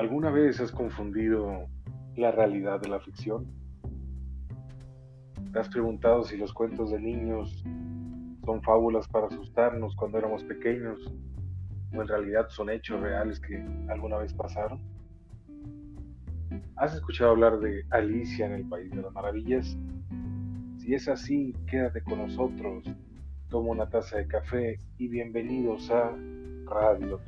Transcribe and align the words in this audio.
¿Alguna 0.00 0.30
vez 0.30 0.58
has 0.62 0.72
confundido 0.72 1.68
la 2.16 2.30
realidad 2.30 2.80
de 2.80 2.88
la 2.88 3.00
ficción? 3.00 3.46
¿Te 5.52 5.58
has 5.58 5.68
preguntado 5.68 6.24
si 6.24 6.38
los 6.38 6.54
cuentos 6.54 6.90
de 6.90 6.98
niños 6.98 7.62
son 8.46 8.62
fábulas 8.62 9.06
para 9.08 9.26
asustarnos 9.26 9.94
cuando 9.96 10.16
éramos 10.16 10.42
pequeños 10.44 10.98
o 11.92 12.00
en 12.00 12.08
realidad 12.08 12.48
son 12.48 12.70
hechos 12.70 12.98
reales 13.02 13.40
que 13.40 13.62
alguna 13.90 14.16
vez 14.16 14.32
pasaron? 14.32 14.80
¿Has 16.76 16.94
escuchado 16.94 17.32
hablar 17.32 17.58
de 17.58 17.84
Alicia 17.90 18.46
en 18.46 18.52
el 18.52 18.66
País 18.66 18.90
de 18.92 19.02
las 19.02 19.12
Maravillas? 19.12 19.76
Si 20.78 20.94
es 20.94 21.08
así, 21.08 21.54
quédate 21.66 22.02
con 22.02 22.20
nosotros, 22.20 22.86
toma 23.50 23.68
una 23.68 23.90
taza 23.90 24.16
de 24.16 24.26
café 24.26 24.78
y 24.96 25.08
bienvenidos 25.08 25.90
a 25.90 26.16
Radio 26.64 27.20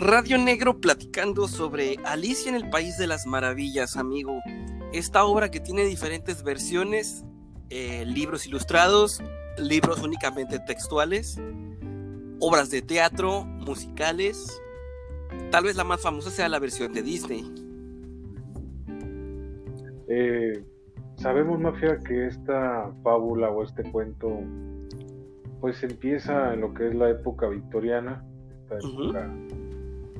Radio 0.00 0.38
Negro 0.38 0.80
platicando 0.80 1.46
sobre 1.46 1.96
Alicia 2.06 2.48
en 2.48 2.54
el 2.54 2.70
País 2.70 2.96
de 2.96 3.06
las 3.06 3.26
Maravillas, 3.26 3.98
amigo. 3.98 4.40
Esta 4.94 5.26
obra 5.26 5.50
que 5.50 5.60
tiene 5.60 5.84
diferentes 5.84 6.42
versiones, 6.42 7.22
eh, 7.68 8.06
libros 8.06 8.46
ilustrados, 8.46 9.22
libros 9.58 10.02
únicamente 10.02 10.58
textuales, 10.58 11.38
obras 12.38 12.70
de 12.70 12.80
teatro, 12.80 13.44
musicales. 13.44 14.62
Tal 15.50 15.64
vez 15.64 15.76
la 15.76 15.84
más 15.84 16.00
famosa 16.00 16.30
sea 16.30 16.48
la 16.48 16.60
versión 16.60 16.94
de 16.94 17.02
Disney. 17.02 17.44
Eh, 20.08 20.64
sabemos, 21.16 21.60
Mafia, 21.60 21.98
que 21.98 22.26
esta 22.26 22.90
fábula 23.02 23.50
o 23.50 23.64
este 23.64 23.82
cuento 23.82 24.40
pues 25.60 25.82
empieza 25.82 26.54
en 26.54 26.62
lo 26.62 26.72
que 26.72 26.88
es 26.88 26.94
la 26.94 27.10
época 27.10 27.48
victoriana, 27.48 28.24
esta 28.62 28.78
época 28.78 29.30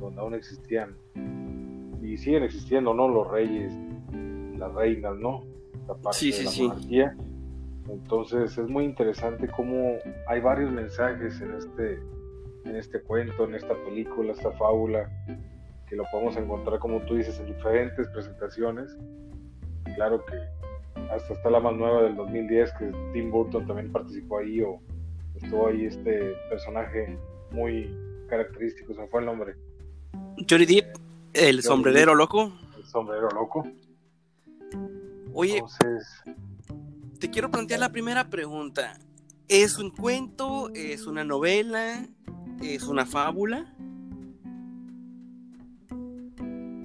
donde 0.01 0.21
aún 0.21 0.35
existían 0.35 0.97
y 2.03 2.17
siguen 2.17 2.43
existiendo, 2.43 2.95
¿no? 2.95 3.09
Los 3.09 3.31
reyes, 3.31 3.73
las 4.57 4.73
reinas, 4.75 5.17
¿no? 5.17 5.45
La 5.87 5.95
parte 5.95 6.19
sí, 6.19 6.33
de 6.33 6.45
la 6.45 6.51
sí. 6.51 6.63
monarquía. 6.69 7.17
Entonces 7.89 8.57
es 8.57 8.69
muy 8.69 8.85
interesante 8.85 9.49
cómo 9.49 9.99
hay 10.29 10.41
varios 10.41 10.71
mensajes 10.71 11.41
en 11.41 11.55
este, 11.55 12.01
en 12.65 12.77
este 12.77 13.01
cuento, 13.03 13.45
en 13.45 13.55
esta 13.55 13.75
película, 13.85 14.33
esta 14.33 14.53
fábula, 14.53 15.11
que 15.89 15.97
lo 15.97 16.05
podemos 16.13 16.37
encontrar, 16.37 16.79
como 16.79 17.01
tú 17.01 17.17
dices, 17.17 17.41
en 17.41 17.47
diferentes 17.47 18.09
presentaciones. 18.09 18.97
Claro 19.97 20.25
que 20.25 20.37
hasta 21.11 21.35
está 21.35 21.51
la 21.51 21.61
más 21.61 21.75
nueva 21.75 22.03
del 22.03 22.15
2010, 22.15 22.73
que 22.75 22.93
Tim 23.13 23.31
Burton 23.31 23.67
también 23.67 23.91
participó 23.91 24.39
ahí, 24.39 24.61
o 24.61 24.81
estuvo 25.35 25.67
ahí 25.67 25.87
este 25.87 26.35
personaje 26.49 27.19
muy 27.51 27.93
característico, 28.29 28.95
se 28.95 29.01
me 29.01 29.09
fue 29.09 29.21
el 29.21 29.27
nombre. 29.27 29.55
Johnny 30.49 30.67
Depp, 30.67 30.97
el 31.33 31.63
sombrerero 31.63 32.15
loco. 32.15 32.53
El 32.77 32.85
sombrero 32.85 33.29
loco. 33.31 33.67
Oye, 35.33 35.59
Entonces, 35.59 36.23
te 37.19 37.31
quiero 37.31 37.51
plantear 37.51 37.81
la 37.81 37.91
primera 37.91 38.29
pregunta. 38.31 38.99
¿Es 39.49 39.79
un 39.79 39.91
cuento? 39.91 40.71
¿Es 40.75 41.07
una 41.07 41.25
novela? 41.25 42.07
¿Es 42.63 42.85
una 42.85 43.07
fábula? 43.07 43.75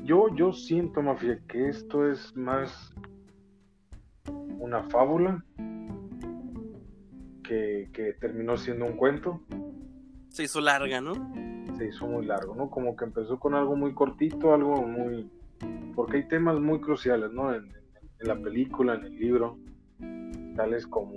yo, 0.05 0.27
yo 0.35 0.53
siento, 0.53 1.01
Mafia, 1.01 1.39
que 1.47 1.67
esto 1.67 2.09
es 2.09 2.35
más 2.35 2.93
una 4.59 4.83
fábula 4.89 5.43
que, 7.43 7.89
que 7.91 8.13
terminó 8.13 8.55
siendo 8.55 8.85
un 8.85 8.97
cuento. 8.97 9.41
Se 10.29 10.43
hizo 10.43 10.61
larga, 10.61 11.01
¿no? 11.01 11.13
Se 11.77 11.87
hizo 11.87 12.07
muy 12.07 12.25
largo, 12.25 12.55
¿no? 12.55 12.69
Como 12.69 12.95
que 12.95 13.05
empezó 13.05 13.39
con 13.39 13.53
algo 13.53 13.75
muy 13.75 13.93
cortito, 13.93 14.53
algo 14.53 14.81
muy... 14.81 15.29
Porque 15.95 16.17
hay 16.17 16.27
temas 16.27 16.59
muy 16.59 16.79
cruciales, 16.79 17.31
¿no? 17.31 17.53
En, 17.53 17.65
en 18.19 18.27
la 18.27 18.35
película, 18.35 18.95
en 18.95 19.05
el 19.05 19.17
libro, 19.17 19.57
tales 20.55 20.87
como 20.87 21.11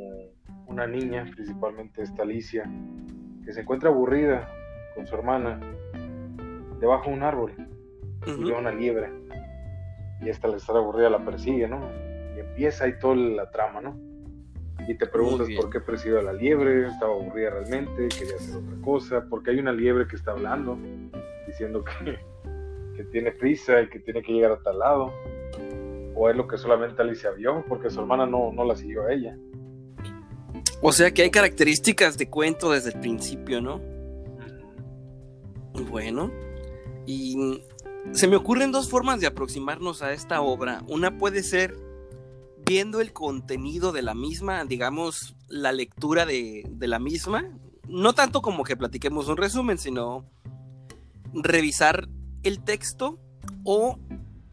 una 0.66 0.86
niña, 0.86 1.24
principalmente 1.34 2.02
esta 2.02 2.22
Alicia, 2.22 2.70
que 3.44 3.52
se 3.52 3.60
encuentra 3.60 3.90
aburrida 3.90 4.48
con 4.94 5.06
su 5.06 5.14
hermana 5.14 5.60
debajo 6.80 7.10
de 7.10 7.16
un 7.16 7.22
árbol 7.22 7.52
y 8.26 8.44
ve 8.44 8.52
una 8.52 8.72
liebre 8.72 9.10
y 10.20 10.28
esta 10.28 10.48
al 10.48 10.54
estar 10.54 10.76
aburrida 10.76 11.10
la 11.10 11.24
persigue, 11.24 11.68
¿no? 11.68 11.80
Y 12.36 12.40
empieza 12.40 12.84
ahí 12.84 12.98
toda 12.98 13.16
la 13.16 13.50
trama, 13.50 13.80
¿no? 13.80 13.96
Y 14.88 14.94
te 14.94 15.06
preguntas 15.06 15.46
por 15.54 15.68
qué 15.68 15.80
persigue 15.80 16.18
a 16.18 16.22
la 16.22 16.32
liebre, 16.32 16.88
estaba 16.88 17.12
aburrida 17.12 17.50
realmente, 17.50 18.08
quería 18.08 18.36
hacer 18.36 18.56
otra 18.56 18.80
cosa, 18.82 19.26
porque 19.28 19.50
hay 19.50 19.58
una 19.58 19.70
liebre 19.70 20.08
que 20.08 20.16
está 20.16 20.30
hablando, 20.30 20.78
diciendo 21.46 21.84
que, 21.84 22.18
que 22.96 23.04
tiene 23.04 23.32
prisa 23.32 23.82
y 23.82 23.90
que 23.90 23.98
tiene 24.00 24.22
que 24.22 24.32
llegar 24.32 24.52
a 24.52 24.62
tal 24.62 24.78
lado, 24.78 25.12
o 26.14 26.30
es 26.30 26.34
lo 26.34 26.48
que 26.48 26.56
solamente 26.56 27.02
Alicia 27.02 27.30
vio, 27.32 27.66
porque 27.68 27.90
su 27.90 28.00
hermana 28.00 28.24
no, 28.24 28.50
no 28.50 28.64
la 28.64 28.74
siguió 28.74 29.02
a 29.04 29.12
ella. 29.12 29.36
O 30.80 30.90
sea 30.92 31.10
que 31.10 31.20
hay 31.20 31.30
características 31.30 32.16
de 32.16 32.30
cuento 32.30 32.72
desde 32.72 32.88
el 32.90 32.98
principio, 32.98 33.60
¿no? 33.60 33.82
Bueno, 35.90 36.32
y 37.04 37.62
se 38.12 38.26
me 38.26 38.36
ocurren 38.36 38.72
dos 38.72 38.88
formas 38.88 39.20
de 39.20 39.26
aproximarnos 39.26 40.00
a 40.00 40.14
esta 40.14 40.40
obra. 40.40 40.82
Una 40.88 41.18
puede 41.18 41.42
ser 41.42 41.76
viendo 42.68 43.00
el 43.00 43.12
contenido 43.12 43.92
de 43.92 44.02
la 44.02 44.14
misma, 44.14 44.64
digamos, 44.64 45.34
la 45.48 45.72
lectura 45.72 46.26
de, 46.26 46.64
de 46.68 46.88
la 46.88 46.98
misma. 46.98 47.48
No 47.88 48.12
tanto 48.12 48.42
como 48.42 48.64
que 48.64 48.76
platiquemos 48.76 49.28
un 49.28 49.38
resumen, 49.38 49.78
sino 49.78 50.30
revisar 51.32 52.08
el 52.42 52.62
texto 52.62 53.18
o 53.64 53.98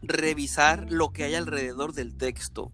revisar 0.02 0.90
lo 0.90 1.12
que 1.12 1.24
hay 1.24 1.34
alrededor 1.34 1.92
del 1.92 2.16
texto. 2.16 2.72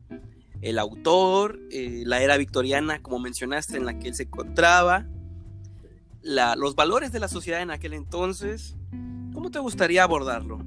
El 0.60 0.78
autor, 0.78 1.58
eh, 1.70 2.04
la 2.06 2.22
era 2.22 2.36
victoriana, 2.36 3.02
como 3.02 3.18
mencionaste, 3.18 3.76
en 3.76 3.84
la 3.84 3.98
que 3.98 4.08
él 4.08 4.14
se 4.14 4.24
encontraba, 4.24 5.08
los 6.22 6.76
valores 6.76 7.10
de 7.10 7.18
la 7.18 7.26
sociedad 7.26 7.62
en 7.62 7.72
aquel 7.72 7.94
entonces. 7.94 8.76
¿Cómo 9.34 9.50
te 9.50 9.58
gustaría 9.58 10.04
abordarlo? 10.04 10.60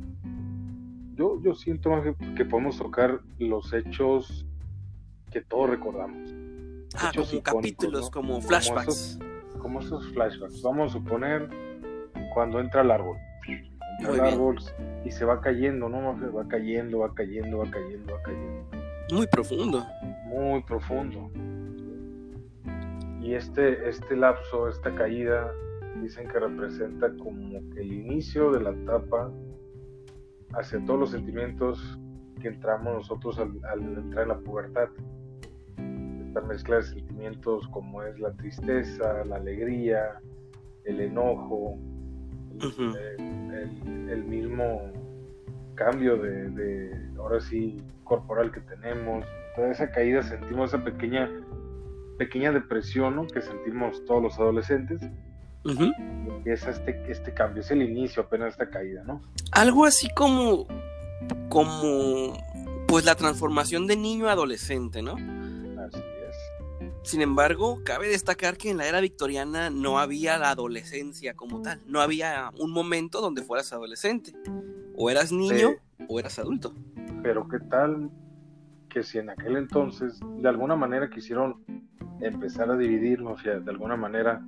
Yo, 1.15 1.41
yo 1.41 1.55
siento 1.55 1.91
más 1.91 2.03
que 2.35 2.43
podemos 2.43 2.77
tocar 2.77 3.21
los 3.39 3.71
hechos 3.71 4.45
que 5.35 5.41
todos 5.41 5.69
recordamos. 5.69 6.33
Ah, 6.97 7.11
como 7.13 7.25
icónicos, 7.25 7.41
capítulos, 7.53 8.01
¿no? 8.05 8.11
como 8.11 8.33
Como 8.35 8.41
flashbacks. 8.47 8.87
esos- 8.87 9.19
como 9.59 9.79
esos 9.81 10.07
flashbacks. 10.13 10.61
Vamos 10.61 10.91
a 10.91 10.93
suponer 10.93 11.49
cuando 12.33 12.61
entra 12.61 12.79
al 12.81 12.91
árbol. 12.91 13.17
Entra 13.99 14.11
Muy 14.11 14.21
bien. 14.21 14.33
árbol 14.33 14.55
y 15.03 15.11
se 15.11 15.25
va 15.25 15.41
cayendo, 15.41 15.89
¿no? 15.89 16.15
Va 16.33 16.47
cayendo, 16.47 16.99
va 16.99 17.13
cayendo, 17.13 17.57
va 17.57 17.69
cayendo, 17.69 18.13
va 18.13 18.21
cayendo. 18.21 18.63
Muy 19.11 19.27
profundo. 19.27 19.85
Muy 20.27 20.63
profundo. 20.63 21.29
Y 23.21 23.33
este, 23.33 23.89
este 23.89 24.15
lapso, 24.15 24.69
esta 24.69 24.95
caída, 24.95 25.51
dicen 26.01 26.29
que 26.29 26.39
representa 26.39 27.11
como 27.17 27.59
que 27.73 27.81
el 27.81 27.91
inicio 27.91 28.51
de 28.51 28.61
la 28.61 28.69
etapa 28.71 29.29
hacia 30.53 30.79
todos 30.85 30.99
los 31.01 31.11
sentimientos 31.11 31.99
que 32.41 32.47
entramos 32.49 32.93
nosotros 32.93 33.37
al, 33.39 33.51
al 33.65 33.81
entrar 33.81 34.23
en 34.23 34.29
la 34.29 34.37
pubertad. 34.37 34.87
Esta 36.35 36.47
mezcla 36.49 36.75
de 36.75 36.83
sentimientos 36.83 37.65
como 37.69 38.03
es 38.03 38.19
la 38.19 38.29
tristeza, 38.33 39.23
la 39.23 39.37
alegría, 39.37 40.19
el 40.83 40.99
enojo, 40.99 41.77
el, 42.59 42.67
Ujú. 42.67 42.81
el- 42.97 43.53
el- 43.53 44.09
el 44.09 44.23
mismo 44.25 44.91
cambio 45.75 46.17
de, 46.17 46.49
de, 46.49 47.09
ahora 47.17 47.39
sí, 47.39 47.81
corporal 48.03 48.51
que 48.51 48.59
tenemos. 48.59 49.23
Toda 49.55 49.71
esa 49.71 49.89
caída 49.91 50.21
sentimos 50.23 50.73
esa 50.73 50.83
pequeña, 50.83 51.31
pequeña 52.17 52.51
depresión 52.51 53.15
¿no? 53.15 53.27
que 53.27 53.41
sentimos 53.41 54.03
todos 54.03 54.21
los 54.21 54.37
adolescentes. 54.37 54.99
Ujú. 55.63 55.85
Y 55.85 56.29
empieza 56.31 56.71
este, 56.71 57.01
este 57.09 57.33
cambio, 57.33 57.61
es 57.61 57.71
el 57.71 57.81
inicio 57.81 58.23
apenas 58.23 58.47
de 58.57 58.63
esta 58.65 58.69
caída, 58.69 59.05
¿no? 59.05 59.21
Algo 59.53 59.85
así 59.85 60.09
como, 60.13 60.67
como, 61.47 62.33
pues 62.89 63.05
la 63.05 63.15
transformación 63.15 63.87
de 63.87 63.95
niño 63.95 64.27
a 64.27 64.33
adolescente, 64.33 65.01
¿no? 65.01 65.15
Sin 67.05 67.21
embargo, 67.21 67.81
cabe 67.83 68.07
destacar 68.07 68.57
que 68.57 68.71
en 68.71 68.77
la 68.77 68.87
era 68.87 68.99
victoriana 68.99 69.69
no 69.69 69.99
había 69.99 70.39
la 70.39 70.49
adolescencia 70.49 71.35
como 71.35 71.61
tal. 71.61 71.79
No 71.85 72.01
había 72.01 72.49
un 72.57 72.71
momento 72.71 73.21
donde 73.21 73.43
fueras 73.43 73.71
adolescente. 73.73 74.33
O 74.95 75.11
eras 75.11 75.31
niño 75.31 75.75
o 76.09 76.19
eras 76.19 76.39
adulto. 76.39 76.73
Pero 77.21 77.47
qué 77.47 77.59
tal 77.59 78.09
que 78.89 79.03
si 79.03 79.19
en 79.19 79.29
aquel 79.29 79.55
entonces 79.57 80.19
de 80.19 80.49
alguna 80.49 80.75
manera 80.75 81.07
quisieron 81.11 81.63
empezar 82.21 82.71
a 82.71 82.75
dividirnos, 82.75 83.39
o 83.39 83.43
sea, 83.43 83.59
de 83.59 83.69
alguna 83.69 83.95
manera 83.95 84.43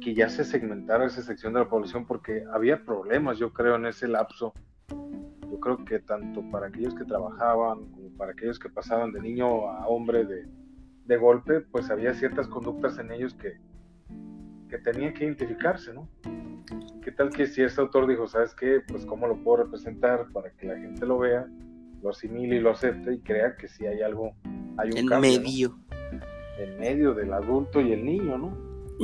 que 0.00 0.14
ya 0.14 0.28
se 0.28 0.44
segmentara 0.44 1.06
esa 1.06 1.22
sección 1.22 1.54
de 1.54 1.58
la 1.58 1.68
población 1.68 2.06
porque 2.06 2.44
había 2.52 2.84
problemas, 2.84 3.36
yo 3.36 3.52
creo, 3.52 3.74
en 3.74 3.86
ese 3.86 4.06
lapso. 4.06 4.54
Yo 4.88 5.58
creo 5.58 5.84
que 5.84 5.98
tanto 5.98 6.48
para 6.52 6.68
aquellos 6.68 6.94
que 6.94 7.04
trabajaban 7.04 7.86
como 7.90 8.10
para 8.16 8.30
aquellos 8.30 8.60
que 8.60 8.68
pasaban 8.68 9.10
de 9.10 9.20
niño 9.20 9.68
a 9.68 9.88
hombre 9.88 10.24
de, 10.24 10.46
de 11.06 11.16
golpe, 11.16 11.60
pues 11.60 11.90
había 11.90 12.14
ciertas 12.14 12.48
conductas 12.48 12.98
en 12.98 13.10
ellos 13.10 13.34
que, 13.34 13.58
que 14.68 14.78
tenían 14.78 15.14
que 15.14 15.24
identificarse, 15.24 15.92
¿no? 15.92 16.08
¿qué 17.02 17.12
tal 17.12 17.30
que 17.30 17.46
si 17.46 17.62
este 17.62 17.80
autor 17.80 18.06
dijo, 18.06 18.26
¿sabes 18.28 18.54
qué? 18.54 18.80
Pues 18.86 19.06
cómo 19.06 19.26
lo 19.26 19.42
puedo 19.42 19.64
representar 19.64 20.26
para 20.32 20.50
que 20.52 20.66
la 20.66 20.76
gente 20.76 21.06
lo 21.06 21.18
vea, 21.18 21.46
lo 22.02 22.10
asimile 22.10 22.56
y 22.56 22.60
lo 22.60 22.70
acepte 22.70 23.14
y 23.14 23.20
crea 23.20 23.56
que 23.56 23.68
sí 23.68 23.86
hay 23.86 24.02
algo, 24.02 24.34
hay 24.76 24.90
un 24.90 24.98
En 24.98 25.06
cambio, 25.06 25.30
¿no? 25.32 25.42
medio. 25.42 25.78
En 26.58 26.78
medio 26.78 27.14
del 27.14 27.32
adulto 27.32 27.80
y 27.80 27.92
el 27.92 28.04
niño, 28.04 28.38
¿no? 28.38 28.56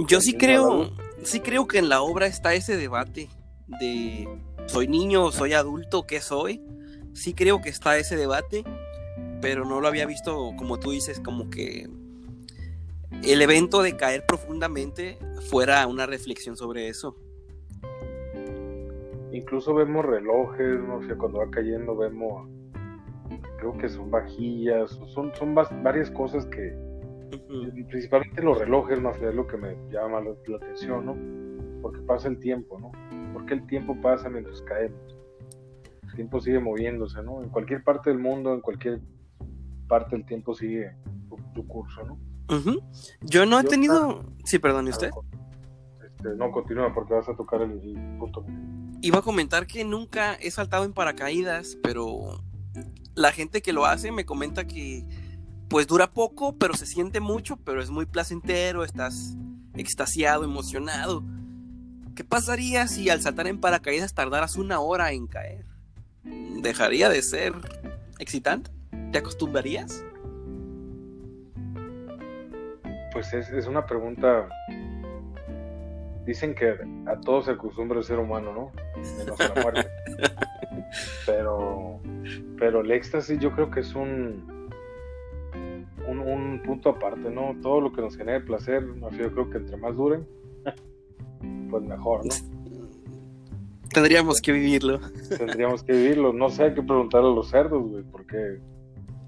Yo 0.08 0.20
sí 0.20 0.32
Entiendo 0.32 0.82
al 0.82 0.90
creo, 0.90 1.24
sí 1.24 1.40
creo 1.40 1.66
que 1.66 1.78
en 1.78 1.88
la 1.88 2.02
obra 2.02 2.26
está 2.26 2.54
ese 2.54 2.76
debate 2.76 3.28
de 3.80 4.28
soy 4.66 4.88
niño, 4.88 5.30
soy 5.32 5.54
adulto, 5.54 6.06
¿qué 6.06 6.20
soy? 6.20 6.62
Sí 7.14 7.32
creo 7.32 7.62
que 7.62 7.70
está 7.70 7.96
ese 7.96 8.16
debate, 8.16 8.62
pero 9.40 9.64
no 9.64 9.80
lo 9.80 9.88
había 9.88 10.06
visto 10.06 10.52
como 10.56 10.78
tú 10.78 10.90
dices, 10.90 11.20
como 11.20 11.50
que 11.50 11.88
el 13.22 13.42
evento 13.42 13.82
de 13.82 13.96
caer 13.96 14.24
profundamente 14.26 15.18
fuera 15.48 15.86
una 15.86 16.06
reflexión 16.06 16.56
sobre 16.56 16.88
eso. 16.88 17.16
Incluso 19.32 19.74
vemos 19.74 20.04
relojes, 20.04 20.80
no 20.80 21.02
sé, 21.06 21.14
cuando 21.16 21.38
va 21.38 21.50
cayendo 21.50 21.96
vemos, 21.96 22.48
creo 23.58 23.76
que 23.76 23.88
son 23.88 24.10
vajillas, 24.10 24.98
son, 25.08 25.34
son 25.34 25.54
varias 25.54 26.10
cosas 26.10 26.46
que, 26.46 26.74
principalmente 27.88 28.42
los 28.42 28.58
relojes, 28.58 29.00
más 29.00 29.20
es 29.20 29.34
lo 29.34 29.46
que 29.46 29.56
me 29.56 29.76
llama 29.90 30.20
la, 30.20 30.30
la 30.46 30.56
atención, 30.56 31.06
¿no? 31.06 31.82
Porque 31.82 32.00
pasa 32.02 32.28
el 32.28 32.38
tiempo, 32.38 32.78
¿no? 32.78 32.92
Porque 33.32 33.54
el 33.54 33.66
tiempo 33.66 33.96
pasa 34.00 34.28
mientras 34.28 34.62
caemos. 34.62 35.16
El 36.04 36.14
tiempo 36.14 36.40
sigue 36.40 36.60
moviéndose, 36.60 37.22
¿no? 37.22 37.42
En 37.42 37.50
cualquier 37.50 37.82
parte 37.82 38.10
del 38.10 38.18
mundo, 38.18 38.54
en 38.54 38.60
cualquier 38.60 39.00
parte 39.86 40.16
el 40.16 40.24
tiempo 40.24 40.54
sigue 40.54 40.92
su 41.54 41.66
curso, 41.66 42.02
¿no? 42.04 42.18
Yo 43.22 43.44
no 43.46 43.58
he 43.58 43.62
Yo- 43.64 43.68
tenido... 43.68 44.24
Sí, 44.44 44.58
perdón, 44.58 44.86
¿y 44.86 44.90
usted? 44.90 45.10
Este, 46.04 46.28
no, 46.36 46.50
continúa 46.52 46.92
porque 46.94 47.14
vas 47.14 47.28
a 47.28 47.34
tocar 47.34 47.62
el, 47.62 47.72
el 47.72 48.18
punto. 48.18 48.44
Iba 49.02 49.18
a 49.18 49.22
comentar 49.22 49.66
que 49.66 49.84
nunca 49.84 50.34
he 50.34 50.50
saltado 50.50 50.84
en 50.84 50.92
paracaídas, 50.92 51.76
pero 51.82 52.42
la 53.14 53.32
gente 53.32 53.62
que 53.62 53.72
lo 53.72 53.84
hace 53.86 54.12
me 54.12 54.24
comenta 54.24 54.66
que 54.66 55.04
pues 55.68 55.86
dura 55.88 56.12
poco, 56.12 56.56
pero 56.56 56.74
se 56.74 56.86
siente 56.86 57.18
mucho, 57.20 57.56
pero 57.56 57.82
es 57.82 57.90
muy 57.90 58.06
placentero, 58.06 58.84
estás 58.84 59.36
extasiado, 59.74 60.44
emocionado. 60.44 61.24
¿Qué 62.14 62.22
pasaría 62.24 62.86
si 62.86 63.10
al 63.10 63.20
saltar 63.20 63.46
en 63.48 63.60
paracaídas 63.60 64.14
tardaras 64.14 64.56
una 64.56 64.78
hora 64.80 65.12
en 65.12 65.26
caer? 65.26 65.66
¿Dejaría 66.62 67.08
de 67.08 67.20
ser 67.22 67.52
excitante? 68.18 68.70
¿Te 69.12 69.18
acostumbrarías? 69.18 70.04
Pues 73.12 73.32
es, 73.32 73.50
es 73.50 73.66
una 73.66 73.86
pregunta. 73.86 74.48
Dicen 76.24 76.54
que 76.54 76.76
a 77.06 77.20
todos 77.20 77.46
se 77.46 77.52
acostumbra 77.52 77.98
el 77.98 78.04
ser 78.04 78.18
humano, 78.18 78.52
¿no? 78.52 78.72
Menos 79.18 79.40
a 79.40 79.54
la 79.54 79.62
muerte. 79.62 79.86
pero, 81.26 82.00
pero 82.58 82.80
el 82.80 82.90
éxtasis 82.90 83.38
yo 83.38 83.52
creo 83.52 83.70
que 83.70 83.80
es 83.80 83.94
un, 83.94 84.70
un, 86.06 86.18
un 86.18 86.62
punto 86.64 86.90
aparte, 86.90 87.30
¿no? 87.30 87.56
Todo 87.62 87.80
lo 87.80 87.92
que 87.92 88.02
nos 88.02 88.16
genere 88.16 88.40
placer, 88.40 88.84
yo 89.18 89.32
creo 89.32 89.50
que 89.50 89.58
entre 89.58 89.76
más 89.76 89.96
duren, 89.96 90.26
pues 91.70 91.82
mejor, 91.84 92.26
¿no? 92.26 92.34
Tendríamos 93.92 94.42
que 94.42 94.52
vivirlo. 94.52 95.00
Tendríamos 95.38 95.82
que 95.82 95.92
vivirlo. 95.92 96.32
No 96.32 96.50
sé, 96.50 96.64
hay 96.64 96.74
que 96.74 96.82
preguntarle 96.82 97.30
a 97.30 97.34
los 97.34 97.48
cerdos, 97.48 97.82
güey, 97.82 98.02
porque 98.02 98.58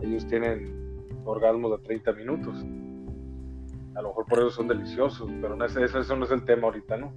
ellos 0.03 0.27
tienen 0.27 1.13
orgasmos 1.25 1.79
de 1.79 1.87
30 1.87 2.13
minutos. 2.13 2.57
A 3.95 4.03
lo 4.03 4.09
mejor 4.09 4.27
por 4.27 4.39
eso 4.39 4.51
son 4.51 4.69
deliciosos, 4.69 5.31
pero 5.41 5.57
no 5.57 5.65
es, 5.65 5.75
eso, 5.77 6.17
no 6.17 6.25
es 6.25 6.31
el 6.31 6.45
tema 6.45 6.65
ahorita, 6.65 6.97
¿no? 6.97 7.13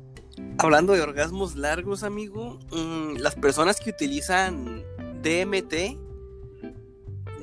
Hablando 0.58 0.94
de 0.94 1.02
orgasmos 1.02 1.56
largos, 1.56 2.04
amigo, 2.04 2.58
mm, 2.72 3.18
las 3.18 3.36
personas 3.36 3.80
que 3.80 3.92
utilizan 3.92 4.84
DMT, 5.22 6.00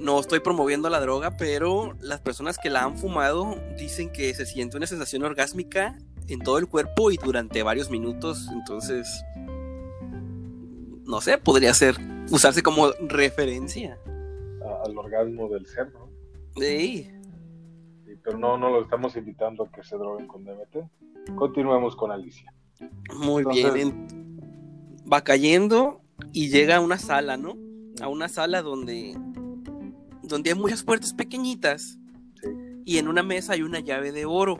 no 0.00 0.18
estoy 0.20 0.40
promoviendo 0.40 0.88
la 0.88 1.00
droga, 1.00 1.36
pero 1.36 1.94
las 2.00 2.20
personas 2.20 2.58
que 2.58 2.70
la 2.70 2.84
han 2.84 2.96
fumado 2.96 3.56
dicen 3.76 4.10
que 4.10 4.34
se 4.34 4.46
siente 4.46 4.76
una 4.76 4.86
sensación 4.86 5.22
orgásmica 5.24 5.98
en 6.28 6.40
todo 6.40 6.58
el 6.58 6.68
cuerpo 6.68 7.10
y 7.10 7.16
durante 7.16 7.62
varios 7.62 7.90
minutos, 7.90 8.48
entonces, 8.52 9.24
no 11.04 11.20
sé, 11.20 11.38
podría 11.38 11.74
ser 11.74 11.96
usarse 12.30 12.62
como 12.62 12.90
referencia. 13.00 13.98
A- 14.68 14.82
al 14.84 14.96
orgasmo 14.98 15.48
del 15.48 15.66
cerdo. 15.66 15.98
¿no? 15.98 16.08
Sí, 16.62 17.08
pero 18.22 18.38
no, 18.38 18.58
no 18.58 18.70
lo 18.70 18.82
estamos 18.82 19.16
invitando 19.16 19.64
a 19.64 19.70
que 19.70 19.82
se 19.82 19.96
droguen 19.96 20.26
con 20.26 20.44
DMT. 20.44 21.34
Continuemos 21.36 21.94
con 21.96 22.10
Alicia. 22.10 22.52
muy 23.18 23.42
Entonces- 23.42 23.74
bien. 23.74 23.88
en- 23.88 25.08
Va 25.12 25.22
cayendo 25.22 26.00
y 26.32 26.48
llega 26.50 26.76
a 26.76 26.80
una 26.80 26.98
sala, 26.98 27.36
¿no? 27.36 27.54
A 28.02 28.08
una 28.08 28.28
sala 28.28 28.62
donde, 28.62 29.16
donde 30.22 30.50
hay 30.50 30.56
muchas 30.58 30.82
puertas 30.84 31.14
pequeñitas 31.14 31.98
Sí. 32.42 32.48
y 32.84 32.98
en 32.98 33.08
una 33.08 33.22
mesa 33.22 33.54
hay 33.54 33.62
una 33.62 33.80
llave 33.80 34.12
de 34.12 34.26
oro. 34.26 34.58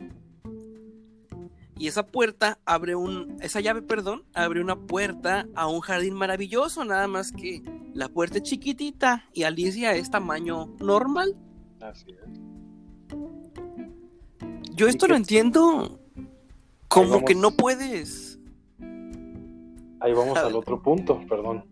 Y 1.77 1.87
esa 1.87 2.07
puerta 2.07 2.59
abre 2.65 2.97
un, 2.97 3.37
esa 3.41 3.61
llave, 3.61 3.83
perdón, 3.83 4.25
abre 4.35 4.61
una 4.61 4.75
puerta 4.77 5.47
a 5.55 5.69
un 5.69 5.81
jardín 5.81 6.15
maravilloso, 6.15 6.85
nada 6.85 7.07
más 7.07 7.31
que 7.31 7.63
la 7.95 8.09
puerta 8.09 8.39
es 8.39 8.45
chiquitita 8.45 9.25
y 9.33 9.45
Alicia 9.45 9.93
es 9.95 10.11
tamaño 10.11 10.75
normal. 10.81 11.37
Así 11.81 12.11
es. 12.11 12.41
Yo 14.75 14.87
¿Y 14.87 14.91
esto 14.91 15.09
lo 15.09 15.17
entiendo 15.17 15.99
como 16.89 17.11
vamos. 17.11 17.25
que 17.25 17.35
no 17.35 17.51
puedes. 17.51 18.39
Ahí 20.01 20.13
vamos 20.13 20.39
al 20.39 20.55
otro 20.55 20.81
punto, 20.83 21.21
perdón. 21.29 21.65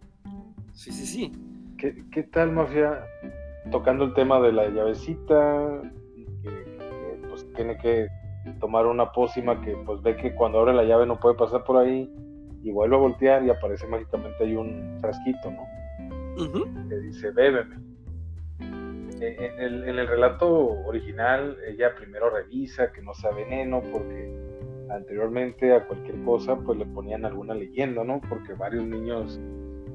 Sí, 0.72 0.90
sí, 0.92 1.06
sí. 1.06 1.32
¿Qué, 1.78 2.04
qué 2.10 2.24
tal, 2.24 2.52
Mafia? 2.52 3.04
Tocando 3.70 4.04
el 4.04 4.14
tema 4.14 4.40
de 4.40 4.52
la 4.52 4.68
llavecita, 4.68 5.82
que, 6.42 7.20
pues 7.28 7.46
tiene 7.54 7.78
que 7.78 8.08
tomar 8.60 8.86
una 8.86 9.12
pócima 9.12 9.60
que 9.60 9.76
pues 9.84 10.02
ve 10.02 10.16
que 10.16 10.34
cuando 10.34 10.60
abre 10.60 10.74
la 10.74 10.84
llave 10.84 11.06
no 11.06 11.18
puede 11.18 11.34
pasar 11.34 11.64
por 11.64 11.76
ahí 11.76 12.10
y 12.62 12.70
vuelve 12.70 12.96
a 12.96 12.98
voltear 12.98 13.44
y 13.44 13.50
aparece 13.50 13.86
mágicamente 13.86 14.42
ahí 14.42 14.54
un 14.54 14.98
frasquito, 15.00 15.50
¿no? 15.50 15.75
Ujú. 16.36 16.88
que 16.88 16.98
dice 17.00 17.30
bébeme. 17.30 17.76
Eh, 19.20 19.52
En 19.58 19.60
el, 19.60 19.88
en 19.88 19.98
el 19.98 20.06
relato 20.06 20.48
original, 20.86 21.56
ella 21.66 21.94
primero 21.94 22.28
revisa 22.30 22.92
que 22.92 23.00
no 23.02 23.14
sea 23.14 23.30
veneno, 23.30 23.80
porque 23.92 24.34
anteriormente 24.90 25.72
a 25.74 25.86
cualquier 25.86 26.22
cosa, 26.22 26.56
pues 26.56 26.78
le 26.78 26.86
ponían 26.86 27.24
alguna 27.24 27.54
leyenda, 27.54 28.04
¿no? 28.04 28.20
Porque 28.28 28.52
varios 28.52 28.84
niños 28.84 29.40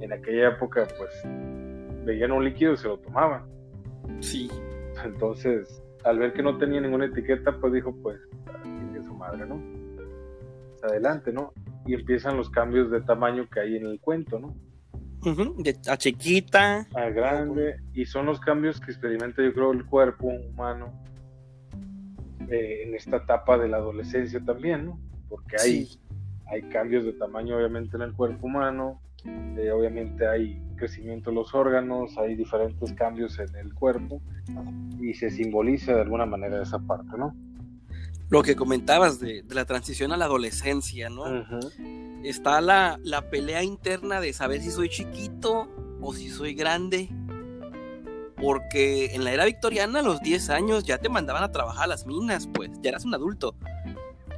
en 0.01 0.11
aquella 0.11 0.49
época, 0.49 0.87
pues 0.97 1.11
veían 2.03 2.31
un 2.31 2.43
líquido 2.43 2.73
y 2.73 2.77
se 2.77 2.87
lo 2.87 2.97
tomaban. 2.97 3.43
Sí. 4.19 4.49
Entonces, 5.05 5.81
al 6.03 6.17
ver 6.17 6.33
que 6.33 6.41
no 6.41 6.57
tenía 6.57 6.81
ninguna 6.81 7.05
etiqueta, 7.05 7.55
pues 7.59 7.73
dijo, 7.73 7.95
pues, 8.01 8.19
de 8.93 9.03
su 9.03 9.13
madre, 9.13 9.45
¿no? 9.45 9.61
Adelante, 10.83 11.31
¿no? 11.31 11.53
Y 11.85 11.93
empiezan 11.93 12.37
los 12.37 12.49
cambios 12.49 12.89
de 12.89 13.01
tamaño 13.01 13.47
que 13.49 13.59
hay 13.59 13.77
en 13.77 13.85
el 13.85 13.99
cuento, 13.99 14.39
¿no? 14.39 14.55
De 15.23 15.77
a 15.87 15.97
chiquita. 15.97 16.87
a 16.95 17.09
grande 17.09 17.75
y 17.93 18.05
son 18.05 18.25
los 18.25 18.39
cambios 18.39 18.79
que 18.79 18.91
experimenta 18.91 19.43
yo 19.43 19.53
creo 19.53 19.71
el 19.71 19.85
cuerpo 19.85 20.27
humano 20.27 20.91
eh, 22.49 22.83
en 22.85 22.95
esta 22.95 23.17
etapa 23.17 23.57
de 23.57 23.67
la 23.69 23.77
adolescencia 23.77 24.43
también, 24.43 24.85
¿no? 24.85 24.99
Porque 25.29 25.55
hay, 25.61 25.85
Sí. 25.85 25.99
hay 26.47 26.63
cambios 26.63 27.05
de 27.05 27.13
tamaño 27.13 27.55
obviamente 27.57 27.95
en 27.97 28.01
el 28.03 28.13
cuerpo 28.13 28.47
humano, 28.47 28.99
eh, 29.25 29.71
obviamente 29.71 30.27
hay 30.27 30.59
crecimiento 30.75 31.29
de 31.29 31.35
los 31.35 31.53
órganos, 31.53 32.17
hay 32.17 32.35
diferentes 32.35 32.91
cambios 32.93 33.37
en 33.39 33.55
el 33.55 33.73
cuerpo 33.73 34.21
y 34.99 35.13
se 35.13 35.29
simboliza 35.29 35.93
de 35.93 36.01
alguna 36.01 36.25
manera 36.25 36.61
esa 36.61 36.79
parte, 36.79 37.15
¿no? 37.17 37.33
Lo 38.31 38.43
que 38.43 38.55
comentabas 38.55 39.19
de, 39.19 39.43
de 39.43 39.55
la 39.55 39.65
transición 39.65 40.13
a 40.13 40.17
la 40.17 40.23
adolescencia, 40.23 41.09
¿no? 41.09 41.25
Está 42.23 42.61
la, 42.61 42.97
la 43.03 43.29
pelea 43.29 43.61
interna 43.61 44.21
de 44.21 44.31
saber 44.31 44.61
si 44.61 44.71
soy 44.71 44.87
chiquito 44.87 45.67
o 45.99 46.13
si 46.13 46.29
soy 46.29 46.53
grande. 46.53 47.09
Porque 48.37 49.13
en 49.13 49.25
la 49.25 49.33
era 49.33 49.43
victoriana, 49.43 49.99
a 49.99 50.01
los 50.01 50.21
10 50.21 50.49
años 50.49 50.85
ya 50.85 50.97
te 50.97 51.09
mandaban 51.09 51.43
a 51.43 51.51
trabajar 51.51 51.83
a 51.83 51.87
las 51.87 52.07
minas, 52.07 52.47
pues 52.47 52.71
ya 52.81 52.91
eras 52.91 53.03
un 53.03 53.13
adulto. 53.13 53.53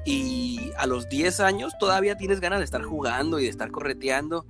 Y 0.06 0.72
a 0.80 0.88
los 0.88 1.08
10 1.08 1.40
años 1.42 1.74
todavía 1.80 2.18
tienes 2.18 2.40
ganas 2.40 2.60
de 2.60 2.66
estar 2.66 2.82
jugando 2.82 3.40
y 3.40 3.44
de 3.44 3.50
estar 3.50 3.70
correteando. 3.70 4.48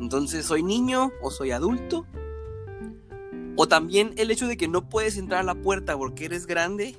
Entonces, 0.00 0.46
¿soy 0.46 0.62
niño 0.62 1.10
o 1.20 1.32
soy 1.32 1.50
adulto? 1.50 2.06
O 3.56 3.66
también 3.66 4.14
el 4.18 4.30
hecho 4.30 4.46
de 4.46 4.56
que 4.56 4.68
no 4.68 4.88
puedes 4.88 5.16
entrar 5.16 5.40
a 5.40 5.44
la 5.44 5.56
puerta 5.56 5.96
porque 5.98 6.26
eres 6.26 6.46
grande, 6.46 6.96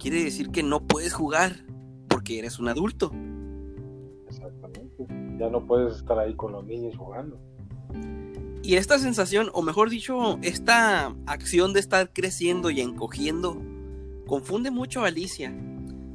quiere 0.00 0.24
decir 0.24 0.50
que 0.50 0.62
no 0.62 0.86
puedes 0.86 1.12
jugar 1.12 1.64
porque 2.08 2.38
eres 2.38 2.58
un 2.58 2.68
adulto. 2.68 3.12
Exactamente. 4.28 5.06
Ya 5.38 5.48
no 5.50 5.66
puedes 5.66 5.96
estar 5.96 6.18
ahí 6.18 6.34
con 6.34 6.52
los 6.52 6.64
niños 6.64 6.96
jugando. 6.96 7.38
Y 8.62 8.76
esta 8.76 8.98
sensación, 8.98 9.50
o 9.52 9.62
mejor 9.62 9.90
dicho, 9.90 10.38
esta 10.42 11.14
acción 11.26 11.72
de 11.72 11.80
estar 11.80 12.12
creciendo 12.12 12.70
y 12.70 12.80
encogiendo, 12.80 13.60
confunde 14.26 14.70
mucho 14.70 15.04
a 15.04 15.08
Alicia. 15.08 15.54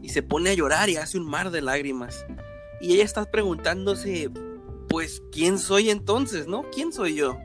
Y 0.01 0.09
se 0.09 0.21
pone 0.21 0.51
a 0.51 0.53
llorar 0.53 0.89
y 0.89 0.97
hace 0.97 1.17
un 1.17 1.25
mar 1.25 1.49
de 1.49 1.61
lágrimas. 1.61 2.25
Y 2.81 2.93
ella 2.93 3.03
está 3.03 3.25
preguntándose, 3.31 4.29
pues, 4.89 5.23
¿quién 5.31 5.57
soy 5.57 5.89
entonces, 5.89 6.47
no? 6.47 6.63
¿Quién 6.71 6.91
soy 6.93 7.15
yo? 7.15 7.37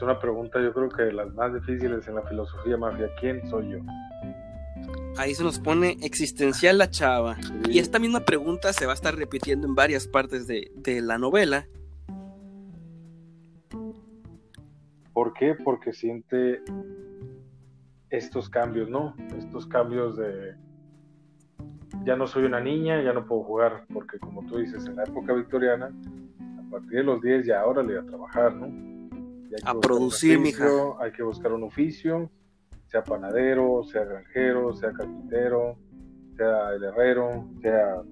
Es 0.00 0.02
una 0.02 0.18
pregunta 0.18 0.58
yo 0.62 0.72
creo 0.72 0.88
que 0.88 1.02
de 1.02 1.12
las 1.12 1.34
más 1.34 1.52
difíciles 1.52 2.08
en 2.08 2.14
la 2.14 2.22
filosofía 2.22 2.78
mafia. 2.78 3.10
¿Quién 3.20 3.46
soy 3.50 3.72
yo? 3.72 3.78
Ahí 5.18 5.34
se 5.34 5.44
nos 5.44 5.58
pone 5.58 5.98
existencial 6.00 6.78
la 6.78 6.88
chava. 6.88 7.36
Y 7.68 7.80
esta 7.80 7.98
misma 7.98 8.20
pregunta 8.20 8.72
se 8.72 8.86
va 8.86 8.92
a 8.92 8.94
estar 8.94 9.14
repitiendo 9.14 9.66
en 9.66 9.74
varias 9.74 10.08
partes 10.08 10.46
de, 10.46 10.72
de 10.74 11.02
la 11.02 11.18
novela. 11.18 11.66
¿Por 15.12 15.34
qué? 15.34 15.54
Porque 15.62 15.92
siente 15.92 16.62
estos 18.08 18.48
cambios, 18.48 18.88
¿no? 18.88 19.14
Estos 19.36 19.66
cambios 19.66 20.16
de 20.16 20.54
ya 22.06 22.16
no 22.16 22.26
soy 22.26 22.44
una 22.44 22.60
niña, 22.60 23.02
ya 23.02 23.12
no 23.12 23.26
puedo 23.26 23.42
jugar, 23.42 23.84
porque 23.92 24.18
como 24.18 24.46
tú 24.46 24.56
dices, 24.56 24.86
en 24.86 24.96
la 24.96 25.04
época 25.04 25.34
victoriana, 25.34 25.92
a 26.58 26.70
partir 26.70 26.90
de 26.90 27.04
los 27.04 27.20
10 27.20 27.44
ya 27.44 27.60
ahora 27.60 27.82
le 27.82 27.98
voy 27.98 28.06
a 28.06 28.08
trabajar, 28.08 28.54
¿no? 28.54 28.89
A 29.64 29.74
producir, 29.74 30.38
mija. 30.38 30.66
Hay 31.00 31.12
que 31.12 31.22
buscar 31.22 31.52
un 31.52 31.64
oficio, 31.64 32.30
sea 32.86 33.02
panadero, 33.02 33.82
sea 33.84 34.04
granjero, 34.04 34.72
sea 34.74 34.92
carpintero, 34.92 35.78
sea 36.36 36.72
el 36.74 36.84
herrero, 36.84 37.48
sea 37.60 38.02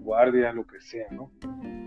guardia, 0.00 0.52
lo 0.52 0.66
que 0.66 0.80
sea, 0.80 1.06
¿no? 1.10 1.30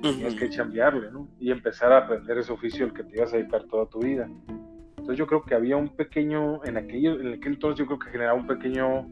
Tienes 0.01 0.35
que 0.35 0.49
chambearle, 0.49 1.11
¿no? 1.11 1.27
Y 1.39 1.51
empezar 1.51 1.91
a 1.91 1.99
aprender 1.99 2.37
ese 2.37 2.51
oficio 2.51 2.85
al 2.85 2.93
que 2.93 3.03
te 3.03 3.17
ibas 3.17 3.33
a 3.33 3.37
dedicar 3.37 3.65
toda 3.65 3.87
tu 3.87 3.99
vida. 3.99 4.29
Entonces 4.97 5.17
yo 5.17 5.25
creo 5.27 5.43
que 5.43 5.55
había 5.55 5.77
un 5.77 5.95
pequeño, 5.95 6.63
en 6.63 6.77
aquello, 6.77 7.19
en 7.19 7.33
aquel 7.33 7.53
entonces 7.53 7.79
yo 7.79 7.87
creo 7.87 7.99
que 7.99 8.11
generaba 8.11 8.39
un 8.39 8.47
pequeño 8.47 9.07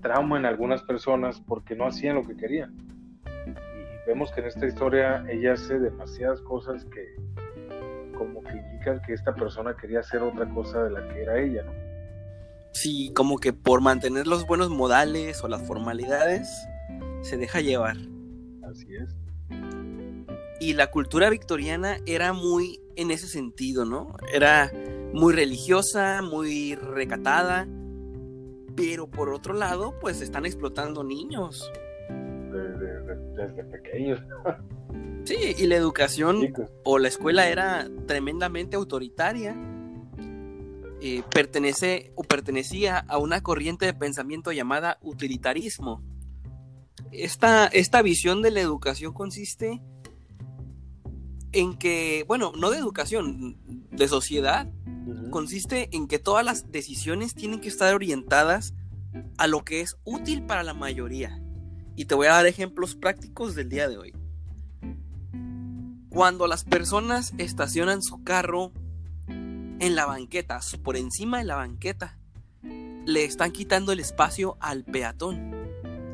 trauma 0.00 0.38
en 0.38 0.46
algunas 0.46 0.82
personas 0.82 1.40
porque 1.40 1.76
no 1.76 1.86
hacían 1.86 2.16
lo 2.16 2.24
que 2.24 2.36
querían. 2.36 2.76
Y 3.26 4.08
vemos 4.08 4.32
que 4.32 4.40
en 4.40 4.46
esta 4.46 4.66
historia 4.66 5.24
ella 5.28 5.52
hace 5.52 5.78
demasiadas 5.78 6.40
cosas 6.40 6.84
que 6.86 7.14
como 8.18 8.42
que 8.42 8.56
indican 8.56 9.00
que 9.06 9.14
esta 9.14 9.34
persona 9.34 9.76
quería 9.76 10.00
hacer 10.00 10.20
otra 10.22 10.48
cosa 10.52 10.84
de 10.84 10.90
la 10.90 11.08
que 11.08 11.22
era 11.22 11.40
ella, 11.40 11.62
¿no? 11.62 11.72
Sí, 12.72 13.12
como 13.14 13.38
que 13.38 13.52
por 13.52 13.80
mantener 13.80 14.26
los 14.26 14.46
buenos 14.46 14.68
modales 14.68 15.42
o 15.42 15.48
las 15.48 15.62
formalidades 15.62 16.48
se 17.22 17.36
deja 17.36 17.60
llevar. 17.60 17.96
Así 18.70 18.94
es. 18.94 19.16
Y 20.60 20.74
la 20.74 20.88
cultura 20.88 21.30
victoriana 21.30 21.98
era 22.06 22.32
muy 22.32 22.80
en 22.96 23.10
ese 23.10 23.26
sentido, 23.26 23.84
¿no? 23.84 24.16
Era 24.34 24.70
muy 25.12 25.32
religiosa, 25.32 26.20
muy 26.20 26.74
recatada, 26.74 27.66
pero 28.76 29.08
por 29.08 29.30
otro 29.30 29.54
lado, 29.54 29.94
pues 30.00 30.20
están 30.20 30.46
explotando 30.46 31.04
niños. 31.04 31.70
Desde, 32.50 33.64
pequeños. 33.64 34.20
Sí, 35.28 35.36
y 35.58 35.66
la 35.66 35.76
educación 35.76 36.54
o 36.84 36.98
la 36.98 37.08
escuela 37.08 37.50
era 37.50 37.86
tremendamente 38.06 38.76
autoritaria. 38.76 39.54
Eh, 41.02 41.22
pertenece 41.30 42.12
o 42.14 42.22
pertenecía 42.22 42.96
a 42.96 43.18
una 43.18 43.42
corriente 43.42 43.84
de 43.84 43.92
pensamiento 43.92 44.52
llamada 44.52 44.96
utilitarismo. 45.02 46.02
Esta, 47.12 47.66
esta 47.66 48.00
visión 48.00 48.40
de 48.40 48.52
la 48.52 48.60
educación 48.60 49.12
consiste 49.12 49.82
en 51.52 51.76
que, 51.76 52.24
bueno, 52.26 52.52
no 52.56 52.70
de 52.70 52.78
educación, 52.78 53.58
de 53.90 54.08
sociedad, 54.08 54.72
consiste 55.28 55.94
en 55.94 56.08
que 56.08 56.18
todas 56.18 56.42
las 56.42 56.72
decisiones 56.72 57.34
tienen 57.34 57.60
que 57.60 57.68
estar 57.68 57.94
orientadas 57.94 58.72
a 59.36 59.46
lo 59.46 59.62
que 59.62 59.82
es 59.82 59.98
útil 60.04 60.46
para 60.46 60.62
la 60.62 60.72
mayoría. 60.72 61.38
Y 61.96 62.06
te 62.06 62.14
voy 62.14 62.28
a 62.28 62.32
dar 62.32 62.46
ejemplos 62.46 62.94
prácticos 62.94 63.54
del 63.54 63.68
día 63.68 63.90
de 63.90 63.98
hoy. 63.98 64.17
Cuando 66.10 66.46
las 66.46 66.64
personas 66.64 67.34
estacionan 67.38 68.02
su 68.02 68.24
carro 68.24 68.72
en 69.28 69.94
la 69.94 70.06
banqueta, 70.06 70.60
por 70.82 70.96
encima 70.96 71.38
de 71.38 71.44
la 71.44 71.56
banqueta, 71.56 72.18
le 73.04 73.24
están 73.24 73.52
quitando 73.52 73.92
el 73.92 74.00
espacio 74.00 74.56
al 74.60 74.84
peatón. 74.84 75.54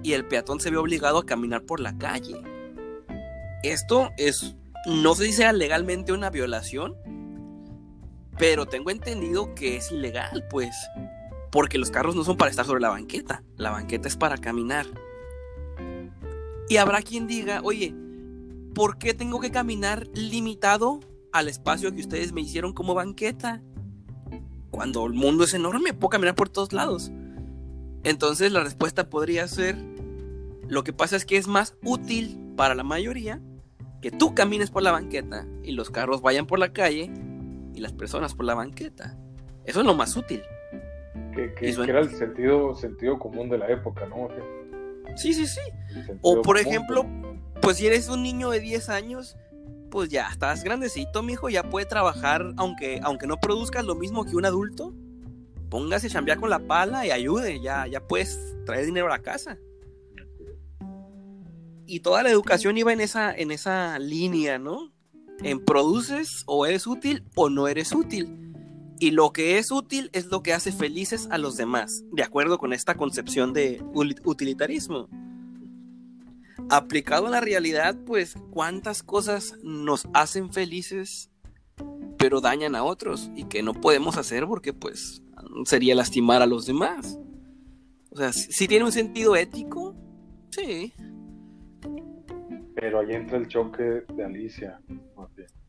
Y 0.02 0.12
el 0.12 0.26
peatón 0.26 0.60
se 0.60 0.70
ve 0.70 0.76
obligado 0.76 1.18
a 1.18 1.26
caminar 1.26 1.62
por 1.62 1.80
la 1.80 1.96
calle. 1.96 2.42
Esto 3.62 4.10
es, 4.18 4.54
no 4.86 5.14
sé 5.14 5.26
si 5.26 5.32
sea 5.32 5.52
legalmente 5.52 6.12
una 6.12 6.28
violación, 6.28 6.96
pero 8.36 8.66
tengo 8.66 8.90
entendido 8.90 9.54
que 9.54 9.76
es 9.76 9.90
ilegal, 9.92 10.44
pues. 10.50 10.74
Porque 11.50 11.78
los 11.78 11.90
carros 11.90 12.16
no 12.16 12.24
son 12.24 12.36
para 12.36 12.50
estar 12.50 12.66
sobre 12.66 12.82
la 12.82 12.90
banqueta. 12.90 13.42
La 13.56 13.70
banqueta 13.70 14.08
es 14.08 14.16
para 14.16 14.38
caminar. 14.38 14.86
Y 16.68 16.76
habrá 16.78 17.00
quien 17.00 17.26
diga, 17.26 17.60
oye, 17.62 17.94
¿por 18.75 18.99
qué 18.99 19.14
tengo 19.14 19.40
que 19.40 19.50
caminar 19.50 20.09
limitado 20.14 21.00
al 21.33 21.49
espacio 21.49 21.95
que 21.95 22.00
ustedes 22.00 22.33
me 22.33 22.43
hicieron 22.43 22.73
como 22.73 22.95
banqueta? 22.95 23.62
Cuando 24.71 25.07
el 25.07 25.14
mundo 25.14 25.45
es 25.45 25.54
enorme, 25.54 25.95
puedo 25.95 26.11
caminar 26.11 26.35
por 26.35 26.49
todos 26.49 26.73
lados. 26.73 27.12
Entonces 28.02 28.52
la 28.52 28.62
respuesta 28.62 29.09
podría 29.09 29.47
ser, 29.49 29.76
lo 30.69 30.85
que 30.85 30.93
pasa 30.93 31.16
es 31.16 31.25
que 31.25 31.37
es 31.37 31.47
más 31.47 31.76
útil 31.85 32.52
para 32.57 32.75
la 32.75 32.85
mayoría 32.85 33.40
que 34.02 34.11
tú 34.11 34.35
camines 34.35 34.71
por 34.71 34.83
la 34.83 34.93
banqueta 34.93 35.47
y 35.62 35.73
los 35.73 35.90
carros 35.90 36.21
vayan 36.21 36.47
por 36.47 36.59
la 36.59 36.73
calle 36.73 37.11
y 37.73 37.81
las 37.81 37.93
personas 37.93 38.35
por 38.35 38.45
la 38.45 38.54
banqueta. 38.54 39.16
Eso 39.64 39.81
es 39.81 39.87
lo 39.87 39.95
más 39.95 40.16
útil. 40.16 40.43
Que, 41.35 41.54
era 41.71 42.00
el 42.00 42.11
sentido, 42.11 42.75
sentido 42.75 43.19
común 43.19 43.49
de 43.49 43.59
la 43.59 43.69
época, 43.69 44.07
¿no? 44.07 44.28
Sí, 45.16 45.33
sí, 45.33 45.47
sí. 45.47 45.61
O 46.21 46.43
por 46.43 46.59
ejemplo, 46.59 47.07
pues 47.64 47.78
si 47.78 47.87
eres 47.87 48.11
un 48.11 48.23
niño 48.23 48.50
de 48.50 48.61
10 48.61 48.90
años, 48.90 49.38
pues 49.90 50.11
ya 50.11 50.28
estás 50.28 50.62
grandecito, 50.62 51.23
mijo, 51.23 51.49
ya 51.49 51.62
puede 51.62 51.87
trabajar, 51.87 52.52
aunque, 52.59 53.00
aunque 53.02 53.26
no 53.26 53.38
produzcas 53.40 53.87
lo 53.87 53.94
mismo 53.94 54.26
que 54.26 54.37
un 54.37 54.44
adulto. 54.44 54.92
Póngase 55.71 56.09
a 56.09 56.11
chambear 56.11 56.38
con 56.38 56.50
la 56.50 56.59
pala 56.59 57.06
y 57.06 57.11
ayude, 57.11 57.62
ya, 57.62 57.87
ya 57.87 58.06
puedes 58.06 58.38
traer 58.66 58.85
dinero 58.85 59.06
a 59.06 59.16
la 59.16 59.23
casa. 59.23 59.56
Y 61.87 62.00
toda 62.00 62.23
la 62.23 62.30
educación 62.30 62.76
iba 62.76 62.92
en 62.92 63.00
esa, 63.00 63.35
en 63.35 63.50
esa 63.50 63.99
línea, 63.99 64.59
¿no? 64.59 64.92
En 65.42 65.64
produces 65.64 66.42
o 66.44 66.66
eres 66.66 66.87
útil 66.87 67.25
o 67.35 67.49
no 67.49 67.66
eres 67.66 67.92
útil. 67.92 68.52
Y 69.00 69.12
lo 69.12 69.33
que 69.33 69.56
es 69.56 69.71
útil 69.71 70.11
es 70.12 70.26
lo 70.26 70.42
que 70.42 70.52
hace 70.52 70.71
felices 70.71 71.28
a 71.30 71.38
los 71.38 71.56
demás, 71.56 72.04
de 72.12 72.23
acuerdo 72.23 72.59
con 72.59 72.75
esta 72.75 72.94
concepción 72.94 73.54
de 73.54 73.83
utilitarismo. 73.94 75.09
Aplicado 76.70 77.26
a 77.26 77.30
la 77.30 77.40
realidad, 77.40 77.96
pues 78.06 78.34
cuántas 78.50 79.02
cosas 79.02 79.54
nos 79.62 80.08
hacen 80.14 80.52
felices, 80.52 81.30
pero 82.18 82.40
dañan 82.40 82.75
a 82.75 82.84
otros 82.84 83.30
y 83.37 83.44
que 83.44 83.62
no 83.62 83.75
podemos 83.75 84.16
hacer 84.16 84.46
porque 84.46 84.73
pues 84.73 85.23
sería 85.64 85.94
lastimar 85.94 86.42
a 86.42 86.46
los 86.46 86.66
demás. 86.66 87.18
O 88.11 88.16
sea, 88.16 88.32
si 88.32 88.68
tiene 88.68 88.84
un 88.84 88.92
sentido 88.92 89.34
ético, 89.37 89.94
sí. 90.50 90.92
Pero 92.75 93.00
ahí 93.00 93.12
entra 93.12 93.38
el 93.38 93.49
choque 93.49 94.04
de 94.14 94.25
Alicia. 94.25 94.80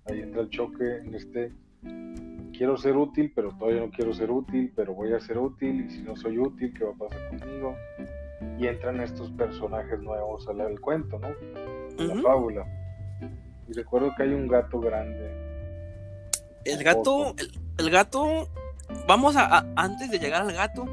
Ahí 0.06 0.22
entra 0.22 0.42
el 0.42 0.50
choque 0.50 0.98
en 0.98 1.16
este 1.16 1.52
quiero 2.58 2.78
ser 2.78 2.96
útil, 2.96 3.32
pero 3.36 3.52
todavía 3.58 3.82
no 3.82 3.92
quiero 3.92 4.14
ser 4.14 4.32
útil, 4.32 4.72
pero 4.76 4.94
voy 4.94 5.14
a 5.14 5.20
ser 5.20 5.38
útil 5.38 5.86
y 5.86 5.90
si 5.90 6.02
no 6.02 6.16
soy 6.16 6.38
útil, 6.38 6.74
¿qué 6.74 6.84
va 6.84 6.92
a 6.92 6.98
pasar 6.98 7.40
conmigo? 7.40 7.76
Y 8.60 8.68
entran 8.68 9.00
estos 9.00 9.32
personajes 9.32 10.00
nuevos 10.00 10.48
al, 10.48 10.80
cuento, 10.80 11.20
¿no? 11.20 11.30
La 11.98 12.22
fábula. 12.22 12.66
Y 13.68 13.74
recuerdo 13.74 14.12
que 14.16 14.24
hay 14.24 14.34
un 14.34 14.48
gato 14.48 14.80
grande. 14.80 15.32
El 16.66 16.84
gato, 16.84 17.36
el, 17.78 17.90
gato, 17.90 18.50
vamos 19.08 19.36
a, 19.36 19.66
antes 19.76 20.10
de 20.10 20.20
llegar 20.20 20.42
al 20.42 20.54
gato, 20.54 20.86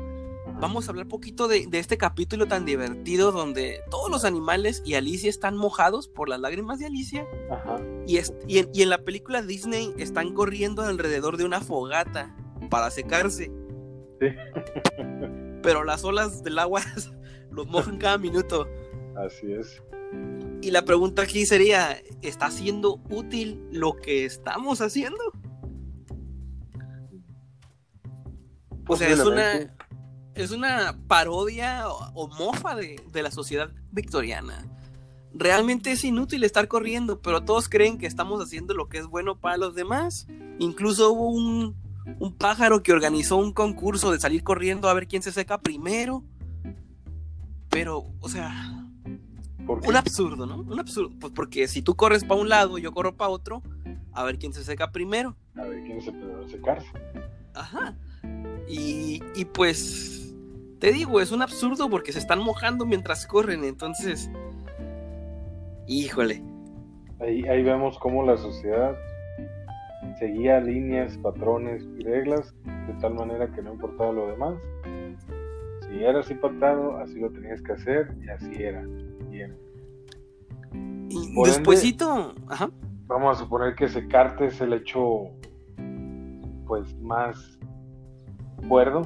vamos 0.60 0.86
a 0.86 0.90
hablar 0.90 1.06
un 1.06 1.10
poquito 1.10 1.48
de, 1.48 1.66
este 1.72 1.98
capítulo 1.98 2.46
tan 2.46 2.64
divertido 2.64 3.32
donde 3.32 3.80
todos 3.90 4.10
los 4.10 4.24
animales 4.24 4.82
y 4.84 4.94
Alicia 4.94 5.28
están 5.28 5.56
mojados 5.56 6.08
por 6.08 6.28
las 6.28 6.40
lágrimas 6.40 6.78
de 6.78 6.86
Alicia. 6.86 7.26
Y, 8.06 8.18
y, 8.46 8.82
en, 8.82 8.90
la 8.90 8.98
película 8.98 9.42
Disney 9.42 9.92
están 9.98 10.34
corriendo 10.34 10.82
alrededor 10.82 11.36
de 11.36 11.44
una 11.44 11.60
fogata 11.60 12.34
para 12.70 12.90
secarse. 12.90 13.50
Pero 15.62 15.84
las 15.84 16.04
olas 16.04 16.42
del 16.42 16.58
agua 16.58 16.82
los 17.52 17.66
mojan 17.66 17.98
cada 17.98 18.18
minuto. 18.18 18.66
Así 19.16 19.52
es. 19.52 19.82
Y 20.60 20.70
la 20.70 20.84
pregunta 20.84 21.22
aquí 21.22 21.44
sería, 21.44 22.00
¿está 22.22 22.50
siendo 22.50 23.00
útil 23.10 23.60
lo 23.72 23.96
que 23.96 24.24
estamos 24.24 24.80
haciendo? 24.80 25.18
O 28.86 28.96
sea, 28.96 29.08
es 29.08 29.20
una, 29.20 29.74
es 30.34 30.50
una 30.50 30.98
parodia 31.08 31.88
o, 31.88 32.28
mofa 32.28 32.76
de, 32.76 33.00
la 33.22 33.30
sociedad 33.30 33.70
victoriana. 33.90 34.68
Realmente 35.34 35.92
es 35.92 36.04
inútil 36.04 36.44
estar 36.44 36.68
corriendo, 36.68 37.20
pero 37.20 37.42
todos 37.42 37.68
creen 37.68 37.98
que 37.98 38.06
estamos 38.06 38.42
haciendo 38.42 38.74
lo 38.74 38.88
que 38.88 38.98
es 38.98 39.06
bueno 39.06 39.40
para 39.40 39.56
los 39.56 39.74
demás. 39.74 40.26
Incluso 40.58 41.10
hubo 41.12 41.28
un, 41.30 41.74
un 42.18 42.36
pájaro 42.36 42.82
que 42.82 42.92
organizó 42.92 43.36
un 43.36 43.52
concurso 43.52 44.12
de 44.12 44.20
salir 44.20 44.42
corriendo 44.44 44.88
a 44.88 44.94
ver 44.94 45.08
quién 45.08 45.22
se 45.22 45.32
seca 45.32 45.60
primero. 45.60 46.22
Pero, 47.72 48.04
o 48.20 48.28
sea, 48.28 48.52
Un 49.66 49.96
absurdo, 49.96 50.46
¿no? 50.46 50.60
Un 50.60 50.78
absurdo. 50.78 51.10
Pues 51.18 51.32
porque 51.32 51.66
si 51.66 51.82
tú 51.82 51.94
corres 51.94 52.24
para 52.24 52.40
un 52.40 52.48
lado 52.48 52.78
y 52.78 52.82
yo 52.82 52.92
corro 52.92 53.16
para 53.16 53.30
otro, 53.30 53.62
a 54.12 54.22
ver 54.24 54.38
quién 54.38 54.52
se 54.52 54.62
seca 54.62 54.92
primero. 54.92 55.36
A 55.56 55.62
ver 55.62 55.82
quién 55.82 56.00
se 56.00 56.12
puede 56.12 56.48
secarse. 56.48 56.88
Ajá. 57.54 57.96
Y, 58.68 59.22
y 59.34 59.44
pues, 59.46 60.34
te 60.78 60.92
digo, 60.92 61.20
es 61.20 61.32
un 61.32 61.42
absurdo 61.42 61.88
porque 61.88 62.12
se 62.12 62.18
están 62.18 62.40
mojando 62.40 62.84
mientras 62.86 63.26
corren, 63.26 63.64
entonces, 63.64 64.30
híjole. 65.86 66.42
Ahí, 67.20 67.44
ahí 67.46 67.62
vemos 67.62 67.98
cómo 67.98 68.24
la 68.24 68.36
sociedad 68.36 68.96
seguía 70.18 70.60
líneas, 70.60 71.16
patrones 71.18 71.82
y 71.98 72.02
reglas 72.04 72.54
de 72.64 72.94
tal 73.00 73.14
manera 73.14 73.50
que 73.52 73.62
no 73.62 73.72
importaba 73.72 74.12
lo 74.12 74.26
demás. 74.28 74.54
Si 75.92 76.02
eras 76.02 76.30
impactado, 76.30 76.96
así 76.96 77.20
lo 77.20 77.30
tenías 77.30 77.60
que 77.60 77.72
hacer 77.72 78.16
y 78.22 78.28
así 78.30 78.62
era. 78.62 78.82
Bien. 79.28 79.54
Y 81.10 81.42
despuésito, 81.44 82.34
ajá. 82.48 82.70
Vamos 83.06 83.36
a 83.36 83.40
suponer 83.40 83.74
que 83.74 83.88
secarte 83.88 84.46
es 84.46 84.58
el 84.62 84.72
hecho 84.72 85.24
pues 86.66 86.98
más 87.00 87.58
cuerdo. 88.66 89.02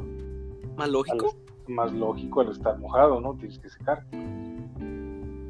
Más 0.76 0.88
lógico. 0.88 1.36
más 1.66 1.92
lógico 1.92 2.42
al 2.42 2.52
estar 2.52 2.78
mojado, 2.78 3.20
¿no? 3.20 3.34
Tienes 3.34 3.58
que 3.58 3.68
secarte. 3.68 4.16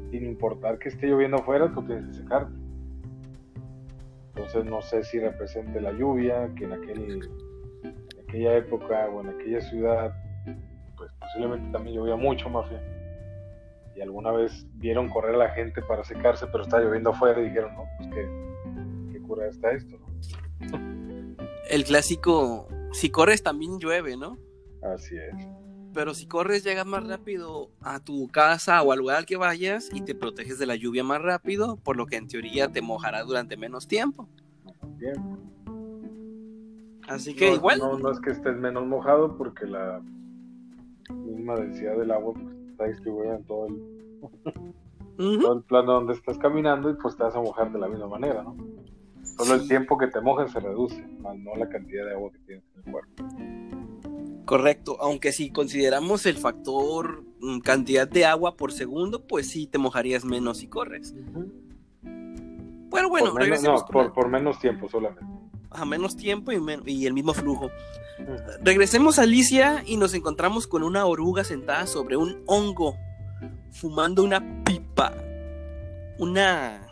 Sin 0.09 0.25
importar 0.25 0.79
que 0.79 0.89
esté 0.89 1.05
lloviendo 1.05 1.37
afuera, 1.37 1.71
tú 1.71 1.83
tienes 1.83 2.07
que 2.07 2.13
secarte. 2.15 2.51
Entonces 4.29 4.65
no 4.65 4.81
sé 4.81 5.03
si 5.03 5.19
represente 5.19 5.81
la 5.81 5.91
lluvia, 5.91 6.51
que 6.55 6.63
en, 6.63 6.73
aquel, 6.73 7.21
en 7.83 8.19
aquella 8.27 8.57
época 8.57 9.07
o 9.09 9.21
en 9.21 9.29
aquella 9.29 9.61
ciudad, 9.61 10.15
posiblemente 11.37 11.71
también 11.71 11.95
llovía 11.95 12.15
mucho 12.15 12.49
bien. 12.49 12.81
Y 13.95 14.01
alguna 14.01 14.31
vez 14.31 14.65
vieron 14.73 15.09
correr 15.09 15.35
a 15.35 15.37
la 15.39 15.49
gente 15.49 15.81
para 15.81 16.03
secarse, 16.03 16.45
pero 16.47 16.63
estaba 16.63 16.83
lloviendo 16.83 17.11
afuera 17.11 17.39
y 17.41 17.45
dijeron, 17.45 17.73
no, 17.75 17.83
pues 17.97 18.09
qué, 18.13 19.11
qué 19.11 19.21
cura 19.21 19.47
está 19.47 19.71
esto, 19.71 19.97
¿no? 19.97 20.07
El 21.69 21.83
clásico, 21.83 22.67
si 22.91 23.09
corres 23.09 23.43
también 23.43 23.79
llueve, 23.79 24.15
¿no? 24.15 24.37
Así 24.81 25.17
es 25.17 25.47
pero 25.93 26.13
si 26.13 26.27
corres 26.27 26.63
llegas 26.63 26.85
más 26.85 27.07
rápido 27.07 27.71
a 27.81 27.99
tu 27.99 28.27
casa 28.27 28.83
o 28.83 28.91
al 28.91 28.99
lugar 28.99 29.17
al 29.17 29.25
que 29.25 29.35
vayas 29.35 29.89
y 29.91 30.01
te 30.01 30.13
proteges 30.13 30.59
de 30.59 30.67
la 30.67 30.75
lluvia 30.75 31.03
más 31.03 31.19
rápido, 31.23 31.77
por 31.77 31.97
lo 31.97 32.05
que 32.05 32.17
en 32.17 32.27
teoría 32.27 32.71
te 32.71 32.83
mojará 32.83 33.23
durante 33.23 33.57
menos 33.57 33.87
tiempo. 33.87 34.29
Así 37.07 37.33
que 37.33 37.51
igual. 37.51 37.79
No, 37.79 38.11
es 38.11 38.19
que 38.19 38.29
estés 38.29 38.55
menos 38.57 38.85
mojado 38.85 39.39
porque 39.39 39.65
la 39.65 39.99
misma 41.13 41.55
densidad 41.55 41.97
del 41.97 42.11
agua 42.11 42.33
pues, 42.33 42.55
está 42.69 42.85
distribuida 42.85 43.35
en 43.35 43.43
todo 43.45 43.67
el, 43.67 43.81
todo 45.41 45.53
el 45.57 45.63
plano 45.63 45.93
donde 45.93 46.13
estás 46.13 46.37
caminando 46.37 46.89
y 46.89 46.93
pues 46.95 47.15
te 47.17 47.23
vas 47.23 47.35
a 47.35 47.41
mojar 47.41 47.71
de 47.71 47.79
la 47.79 47.87
misma 47.87 48.07
manera, 48.07 48.43
¿no? 48.43 48.55
Solo 49.37 49.55
el 49.55 49.67
tiempo 49.67 49.97
que 49.97 50.07
te 50.07 50.19
mojes 50.19 50.51
se 50.51 50.59
reduce, 50.59 51.05
más 51.19 51.37
no 51.37 51.55
la 51.55 51.69
cantidad 51.69 52.05
de 52.05 52.13
agua 52.13 52.31
que 52.31 52.39
tienes 52.39 52.63
en 52.73 52.83
el 52.85 52.91
cuerpo. 52.91 53.23
Correcto, 54.45 54.97
aunque 55.01 55.33
si 55.33 55.51
consideramos 55.51 56.25
el 56.25 56.37
factor 56.37 57.23
mm, 57.41 57.59
cantidad 57.59 58.07
de 58.07 58.25
agua 58.25 58.55
por 58.55 58.71
segundo, 58.71 59.27
pues 59.27 59.49
sí 59.49 59.67
te 59.67 59.77
mojarías 59.77 60.23
menos 60.25 60.59
si 60.59 60.67
corres. 60.67 61.13
Bueno, 62.89 63.09
bueno, 63.09 63.31
por 63.33 63.41
menos, 63.41 63.61
no, 63.61 64.11
por, 64.13 64.29
menos 64.29 64.57
tiempo 64.59 64.87
solamente. 64.87 65.25
A 65.71 65.85
menos 65.85 66.15
tiempo 66.15 66.51
y, 66.51 66.59
y 66.85 67.05
el 67.05 67.13
mismo 67.13 67.33
flujo. 67.33 67.69
Regresemos 68.61 69.19
a 69.19 69.23
Alicia 69.23 69.83
y 69.85 69.97
nos 69.97 70.13
encontramos 70.13 70.67
con 70.67 70.83
una 70.83 71.05
oruga 71.05 71.43
sentada 71.43 71.85
sobre 71.85 72.17
un 72.17 72.43
hongo, 72.47 72.95
fumando 73.71 74.23
una 74.23 74.63
pipa, 74.63 75.13
una 76.17 76.87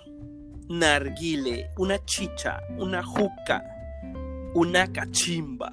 narguile, 0.69 1.69
una 1.77 2.03
chicha, 2.05 2.61
una 2.77 3.03
juca, 3.03 3.63
una 4.53 4.91
cachimba 4.91 5.71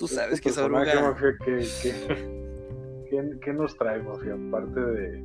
Tú 0.00 0.08
sabes 0.08 0.40
que 0.40 0.48
esa 0.48 0.64
oruga. 0.64 1.14
¿qué, 1.44 3.52
nos 3.56 3.76
trae, 3.76 4.02
Mafia? 4.02 4.32
Aparte 4.32 4.80
de, 4.80 5.22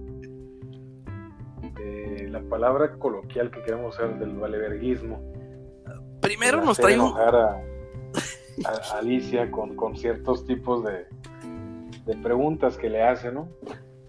la 1.79 2.41
palabra 2.49 2.97
coloquial 2.97 3.51
que 3.51 3.61
queremos 3.63 3.95
hacer 3.95 4.17
del 4.19 4.35
valeverguismo. 4.35 5.21
Primero 6.21 6.63
nos 6.63 6.77
trae 6.77 6.99
un. 6.99 7.13
A, 7.17 7.61
a, 8.65 8.97
Alicia 8.97 9.51
con, 9.51 9.75
con 9.75 9.97
ciertos 9.97 10.45
tipos 10.45 10.83
de, 10.83 11.05
de 12.05 12.17
preguntas 12.21 12.77
que 12.77 12.89
le 12.89 13.03
hace, 13.03 13.31
¿no? 13.31 13.49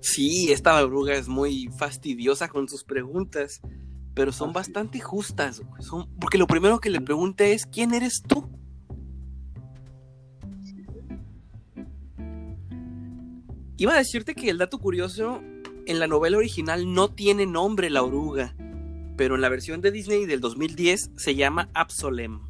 Sí, 0.00 0.52
esta 0.52 0.83
oruga 0.85 1.14
es 1.14 1.29
muy 1.29 1.68
fastidiosa 1.79 2.48
con 2.48 2.68
sus 2.68 2.85
preguntas, 2.85 3.61
pero 4.14 4.31
son 4.31 4.52
bastante 4.52 5.00
justas. 5.00 5.62
Son, 5.81 6.09
porque 6.20 6.38
lo 6.38 6.46
primero 6.46 6.79
que 6.79 6.90
le 6.90 7.00
pregunta 7.00 7.44
es: 7.44 7.66
¿quién 7.66 7.92
eres 7.92 8.22
tú? 8.22 8.48
Iba 13.79 13.92
a 13.92 13.98
decirte 13.98 14.35
que 14.35 14.48
el 14.48 14.57
dato 14.57 14.79
curioso, 14.79 15.42
en 15.87 15.99
la 15.99 16.07
novela 16.07 16.37
original 16.37 16.92
no 16.92 17.09
tiene 17.09 17.46
nombre 17.46 17.90
la 17.90 18.03
oruga, 18.03 18.55
pero 19.16 19.37
en 19.37 19.40
la 19.40 19.49
versión 19.49 19.81
de 19.81 19.90
Disney 19.90 20.27
del 20.27 20.40
2010 20.40 21.12
se 21.16 21.35
llama 21.35 21.70
Absolem 21.75 22.40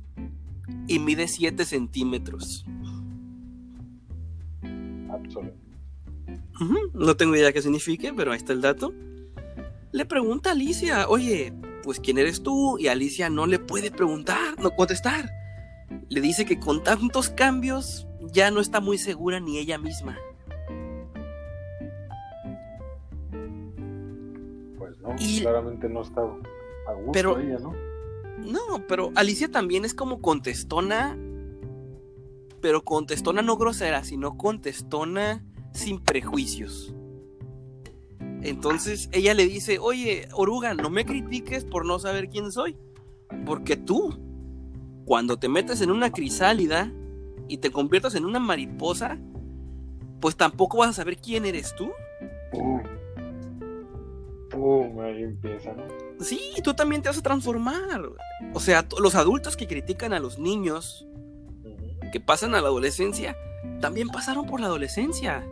y 0.89 0.99
mide 0.99 1.29
7 1.29 1.65
centímetros. 1.65 2.65
Absolem. 5.11 5.53
No 6.95 7.17
tengo 7.17 7.37
idea 7.37 7.53
qué 7.53 7.63
signifique, 7.63 8.13
pero 8.15 8.33
ahí 8.33 8.39
está 8.39 8.53
el 8.53 8.63
dato. 8.63 8.93
Le 9.93 10.07
pregunta 10.07 10.51
a 10.51 10.53
Alicia, 10.53 11.09
oye, 11.09 11.53
pues 11.83 12.01
quién 12.01 12.19
eres 12.19 12.43
tú, 12.43 12.79
y 12.79 12.89
Alicia 12.89 13.31
no 13.31 13.47
le 13.47 13.59
puede 13.59 13.91
preguntar, 13.91 14.59
no 14.61 14.71
contestar. 14.71 15.31
Le 16.09 16.21
dice 16.21 16.47
que 16.47 16.59
con 16.59 16.83
tantos 16.83 17.29
cambios 17.29 18.07
ya 18.33 18.51
no 18.51 18.61
está 18.61 18.81
muy 18.81 18.99
segura 18.99 19.41
ni 19.41 19.59
ella 19.59 19.79
misma. 19.79 20.19
Y... 25.19 25.41
Claramente 25.41 25.89
no 25.89 26.03
está 26.03 26.21
a 26.23 26.95
gusto 26.95 27.13
pero, 27.13 27.39
ella, 27.39 27.59
¿no? 27.59 27.75
No, 28.39 28.87
pero 28.87 29.13
Alicia 29.15 29.51
también 29.51 29.85
es 29.85 29.95
como 29.95 30.21
contestona, 30.21 31.19
pero 32.61 32.85
contestona 32.85 33.43
no 33.43 33.57
grosera, 33.57 34.05
sino 34.05 34.37
contestona 34.37 35.45
sin 35.73 36.01
prejuicios. 36.01 36.95
Entonces 38.43 39.09
ella 39.13 39.35
le 39.35 39.47
dice, 39.47 39.79
oye, 39.79 40.29
oruga, 40.33 40.75
no 40.75 40.91
me 40.91 41.05
critiques 41.05 41.65
por 41.65 41.85
no 41.85 41.99
saber 41.99 42.29
quién 42.29 42.53
soy, 42.53 42.77
porque 43.45 43.77
tú, 43.77 44.21
cuando 45.05 45.39
te 45.39 45.49
metes 45.49 45.81
en 45.81 45.91
una 45.91 46.13
crisálida 46.13 46.93
y 47.49 47.59
te 47.59 47.71
conviertas 47.71 48.15
en 48.15 48.25
una 48.25 48.39
mariposa, 48.39 49.19
pues 50.21 50.37
tampoco 50.37 50.79
vas 50.79 50.91
a 50.91 50.93
saber 50.93 51.17
quién 51.17 51.45
eres 51.45 51.75
tú 51.75 51.91
ahí 55.03 55.23
empieza, 55.23 55.73
¿no? 55.73 55.85
Sí, 56.21 56.41
tú 56.63 56.75
también 56.75 57.03
te 57.03 57.09
vas 57.09 57.19
a 57.19 57.23
transformar. 57.23 58.03
O 58.55 58.61
sea, 58.61 58.87
los 59.01 59.15
adultos 59.15 59.57
que 59.57 59.67
critican 59.67 60.13
a 60.13 60.21
los 60.21 60.39
niños 60.39 61.07
que 62.13 62.21
pasan 62.21 62.55
a 62.55 62.61
la 62.61 62.69
adolescencia, 62.69 63.37
también 63.81 64.09
pasaron 64.09 64.47
por 64.47 64.61
la 64.61 64.67
adolescencia. 64.67 65.47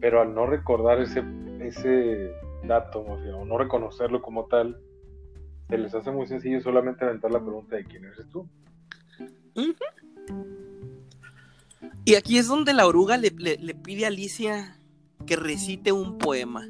Pero 0.00 0.20
al 0.20 0.34
no 0.34 0.46
recordar 0.46 1.00
ese, 1.00 1.24
ese 1.60 2.32
dato, 2.64 3.00
o 3.00 3.44
no 3.44 3.58
reconocerlo 3.58 4.22
como 4.22 4.46
tal, 4.46 4.78
se 5.68 5.78
les 5.78 5.94
hace 5.94 6.10
muy 6.10 6.26
sencillo 6.26 6.60
solamente 6.60 7.04
aventar 7.04 7.30
la 7.30 7.40
pregunta 7.40 7.76
de 7.76 7.84
quién 7.84 8.04
eres 8.04 8.28
tú. 8.30 8.48
Y 12.04 12.14
aquí 12.14 12.38
es 12.38 12.46
donde 12.46 12.72
la 12.72 12.86
oruga 12.86 13.16
le, 13.16 13.30
le 13.30 13.74
pide 13.74 14.04
a 14.04 14.08
Alicia 14.08 14.78
que 15.26 15.36
recite 15.36 15.92
un 15.92 16.18
poema. 16.18 16.68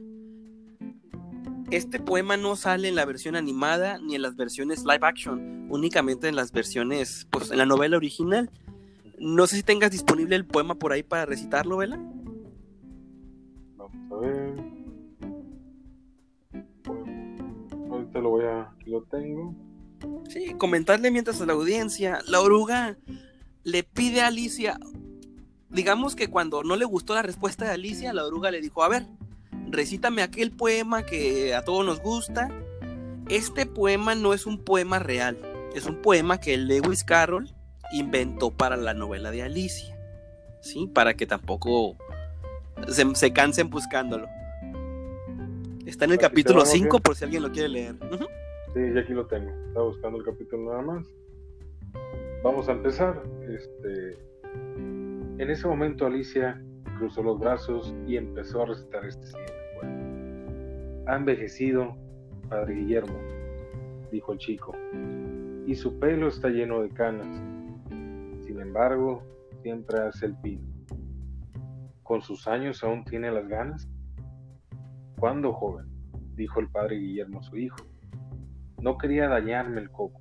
Este 1.71 1.99
poema 1.99 2.37
no 2.37 2.55
sale 2.55 2.89
en 2.89 2.95
la 2.95 3.05
versión 3.05 3.35
animada 3.35 3.99
ni 3.99 4.15
en 4.15 4.23
las 4.23 4.37
versiones 4.37 4.85
live 4.85 5.01
action, 5.03 5.67
únicamente 5.69 6.29
en 6.29 6.37
las 6.37 6.53
versiones, 6.53 7.27
pues 7.31 7.51
en 7.51 7.59
la 7.59 7.67
novela 7.67 7.97
original. 7.97 8.51
No 9.19 9.47
sé 9.47 9.57
si 9.57 9.63
tengas 9.63 9.91
disponible 9.91 10.37
el 10.37 10.47
poema 10.47 10.77
por 10.77 10.93
ahí 10.93 11.03
para 11.03 11.27
recitarlo, 11.27 11.79
Vela. 11.79 11.99
Vamos 13.77 14.13
a 14.13 14.17
ver. 14.17 14.77
ahorita 17.91 18.21
lo 18.21 18.31
voy 18.31 18.45
a. 18.45 18.73
Lo 18.85 19.03
tengo. 19.03 19.55
Sí, 20.29 20.55
comentarle 20.59 21.11
mientras 21.11 21.41
a 21.41 21.47
la 21.47 21.55
audiencia. 21.55 22.21
La 22.29 22.41
oruga 22.41 22.97
le 23.65 23.83
pide 23.83 24.21
a 24.21 24.29
Alicia. 24.29 24.79
Digamos 25.69 26.15
que 26.15 26.29
cuando 26.29 26.63
no 26.63 26.77
le 26.77 26.85
gustó 26.85 27.15
la 27.15 27.23
respuesta 27.23 27.65
de 27.65 27.73
Alicia, 27.73 28.13
la 28.13 28.25
oruga 28.25 28.51
le 28.51 28.61
dijo: 28.61 28.85
A 28.85 28.89
ver, 28.89 29.07
recítame 29.71 30.23
aquel 30.23 30.51
poema 30.53 31.05
que 31.05 31.55
a 31.55 31.65
todos 31.65 31.85
nos 31.85 32.01
gusta. 32.01 32.49
Este 33.29 33.67
poema 33.67 34.15
no 34.15 34.35
es 34.35 34.47
un 34.47 34.63
poema 34.65 34.99
real, 34.99 35.37
es 35.75 35.87
un 35.87 35.97
poema 36.01 36.39
que 36.39 36.57
Lewis 36.57 37.03
Carroll 37.03 37.53
inventó 37.93 38.51
para 38.51 38.77
la 38.77 38.95
novela 38.95 39.31
de 39.31 39.43
Alicia, 39.43 39.97
¿sí? 40.61 40.89
Para 40.93 41.15
que 41.15 41.27
tampoco 41.27 41.97
se, 42.89 43.33
cansen 43.33 43.71
buscándolo. 43.71 44.29
Está 45.85 46.05
en 46.05 46.13
el 46.13 46.19
capítulo 46.19 46.65
5 46.65 47.01
por 47.01 47.17
si 47.17 47.25
alguien 47.25 47.43
lo 47.43 47.51
quiere 47.51 47.69
leer. 47.69 47.97
Sí, 48.75 48.81
ya 48.95 49.01
aquí 49.01 49.13
lo 49.13 49.27
tengo. 49.27 49.51
Estaba 49.69 49.87
buscando 49.87 50.19
el 50.19 50.25
capítulo 50.25 50.71
nada 50.71 50.83
más. 50.83 51.07
Vamos 52.43 52.69
a 52.69 52.73
empezar. 52.73 53.23
Este, 53.49 54.19
en 55.39 55.51
ese 55.51 55.67
momento 55.67 56.07
Alicia 56.07 56.63
cruzó 56.99 57.23
los 57.23 57.39
brazos 57.39 57.95
y 58.07 58.17
empezó 58.17 58.63
a 58.63 58.67
recitar 58.67 59.05
este. 59.07 59.29
Ha 61.07 61.17
envejecido, 61.17 61.97
padre 62.49 62.75
Guillermo, 62.75 63.19
dijo 64.11 64.33
el 64.33 64.39
chico, 64.39 64.75
y 65.67 65.75
su 65.75 65.99
pelo 65.99 66.29
está 66.29 66.49
lleno 66.49 66.83
de 66.83 66.91
canas. 66.91 67.27
Sin 68.45 68.61
embargo, 68.61 69.23
siempre 69.63 70.01
hace 70.01 70.27
el 70.27 70.37
pino. 70.37 70.63
¿Con 72.03 72.23
sus 72.23 72.47
años 72.47 72.83
aún 72.85 73.05
tiene 73.05 73.31
las 73.31 73.49
ganas? 73.49 73.89
¿Cuándo, 75.19 75.53
joven? 75.53 75.87
dijo 76.37 76.61
el 76.61 76.69
padre 76.69 76.97
Guillermo 76.97 77.41
a 77.41 77.43
su 77.43 77.57
hijo. 77.57 77.77
No 78.81 78.99
quería 78.99 79.29
dañarme 79.29 79.81
el 79.81 79.91
coco, 79.91 80.21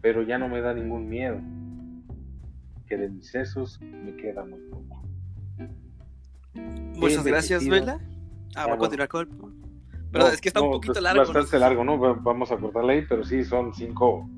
pero 0.00 0.22
ya 0.22 0.38
no 0.38 0.48
me 0.48 0.60
da 0.60 0.74
ningún 0.74 1.08
miedo, 1.08 1.40
que 2.86 2.96
de 2.96 3.08
mis 3.08 3.30
sesos 3.30 3.80
me 3.80 4.14
queda 4.16 4.44
muy 4.44 4.60
poco. 4.70 5.02
Muchas 6.96 7.24
gracias, 7.24 7.66
Vela. 7.66 7.98
Ah, 8.54 8.66
voy 8.66 8.74
a 8.74 8.78
continuar 8.78 9.08
con 9.08 9.28
el... 9.28 9.67
Pero 10.12 10.28
es 10.28 10.40
que 10.40 10.48
está 10.48 10.60
un 10.60 10.70
poquito 10.70 11.00
largo. 11.00 11.20
Bastante 11.20 11.58
largo, 11.58 11.84
¿no? 11.84 11.98
Vamos 11.98 12.50
a 12.50 12.56
cortarle 12.56 12.94
ahí, 12.94 13.06
pero 13.08 13.24
sí, 13.24 13.44
son 13.44 13.74
cinco 13.74 14.28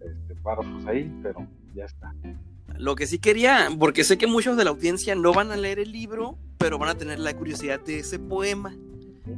este, 0.00 0.34
párrafos 0.36 0.86
ahí, 0.86 1.12
pero 1.22 1.46
ya 1.74 1.84
está. 1.84 2.14
Lo 2.76 2.94
que 2.94 3.06
sí 3.06 3.18
quería, 3.18 3.68
porque 3.78 4.04
sé 4.04 4.18
que 4.18 4.26
muchos 4.26 4.56
de 4.56 4.64
la 4.64 4.70
audiencia 4.70 5.14
no 5.14 5.32
van 5.32 5.52
a 5.52 5.56
leer 5.56 5.78
el 5.78 5.92
libro, 5.92 6.38
pero 6.58 6.78
van 6.78 6.90
a 6.90 6.94
tener 6.94 7.18
la 7.18 7.34
curiosidad 7.36 7.80
de 7.80 8.00
ese 8.00 8.18
poema. 8.18 8.76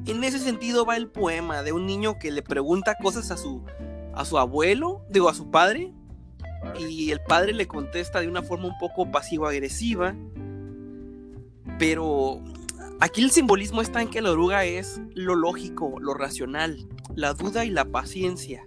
En 0.07 0.25
ese 0.25 0.39
sentido 0.39 0.85
va 0.85 0.97
el 0.97 1.09
poema 1.09 1.63
de 1.63 1.73
un 1.73 1.87
niño 1.87 2.19
que 2.19 2.31
le 2.31 2.43
pregunta 2.43 2.97
cosas 3.01 3.31
a 3.31 3.37
su, 3.37 3.63
a 4.15 4.25
su 4.25 4.39
abuelo, 4.39 5.03
digo, 5.11 5.29
a 5.29 5.35
su 5.35 5.51
padre, 5.51 5.93
y 6.79 7.11
el 7.11 7.21
padre 7.21 7.53
le 7.53 7.67
contesta 7.67 8.21
de 8.21 8.29
una 8.29 8.43
forma 8.43 8.67
un 8.67 8.79
poco 8.79 9.11
pasivo-agresiva, 9.11 10.15
pero 11.79 12.43
aquí 13.01 13.23
el 13.23 13.31
simbolismo 13.31 13.83
está 13.83 14.03
en 14.03 14.09
que 14.09 14.23
la 14.23 14.33
oruga 14.33 14.65
es 14.65 15.01
lo 15.15 15.35
lógico, 15.35 15.99
lo 16.01 16.15
racional, 16.15 16.89
la 17.15 17.35
duda 17.35 17.65
y 17.65 17.71
la 17.71 17.87
paciencia. 17.87 18.67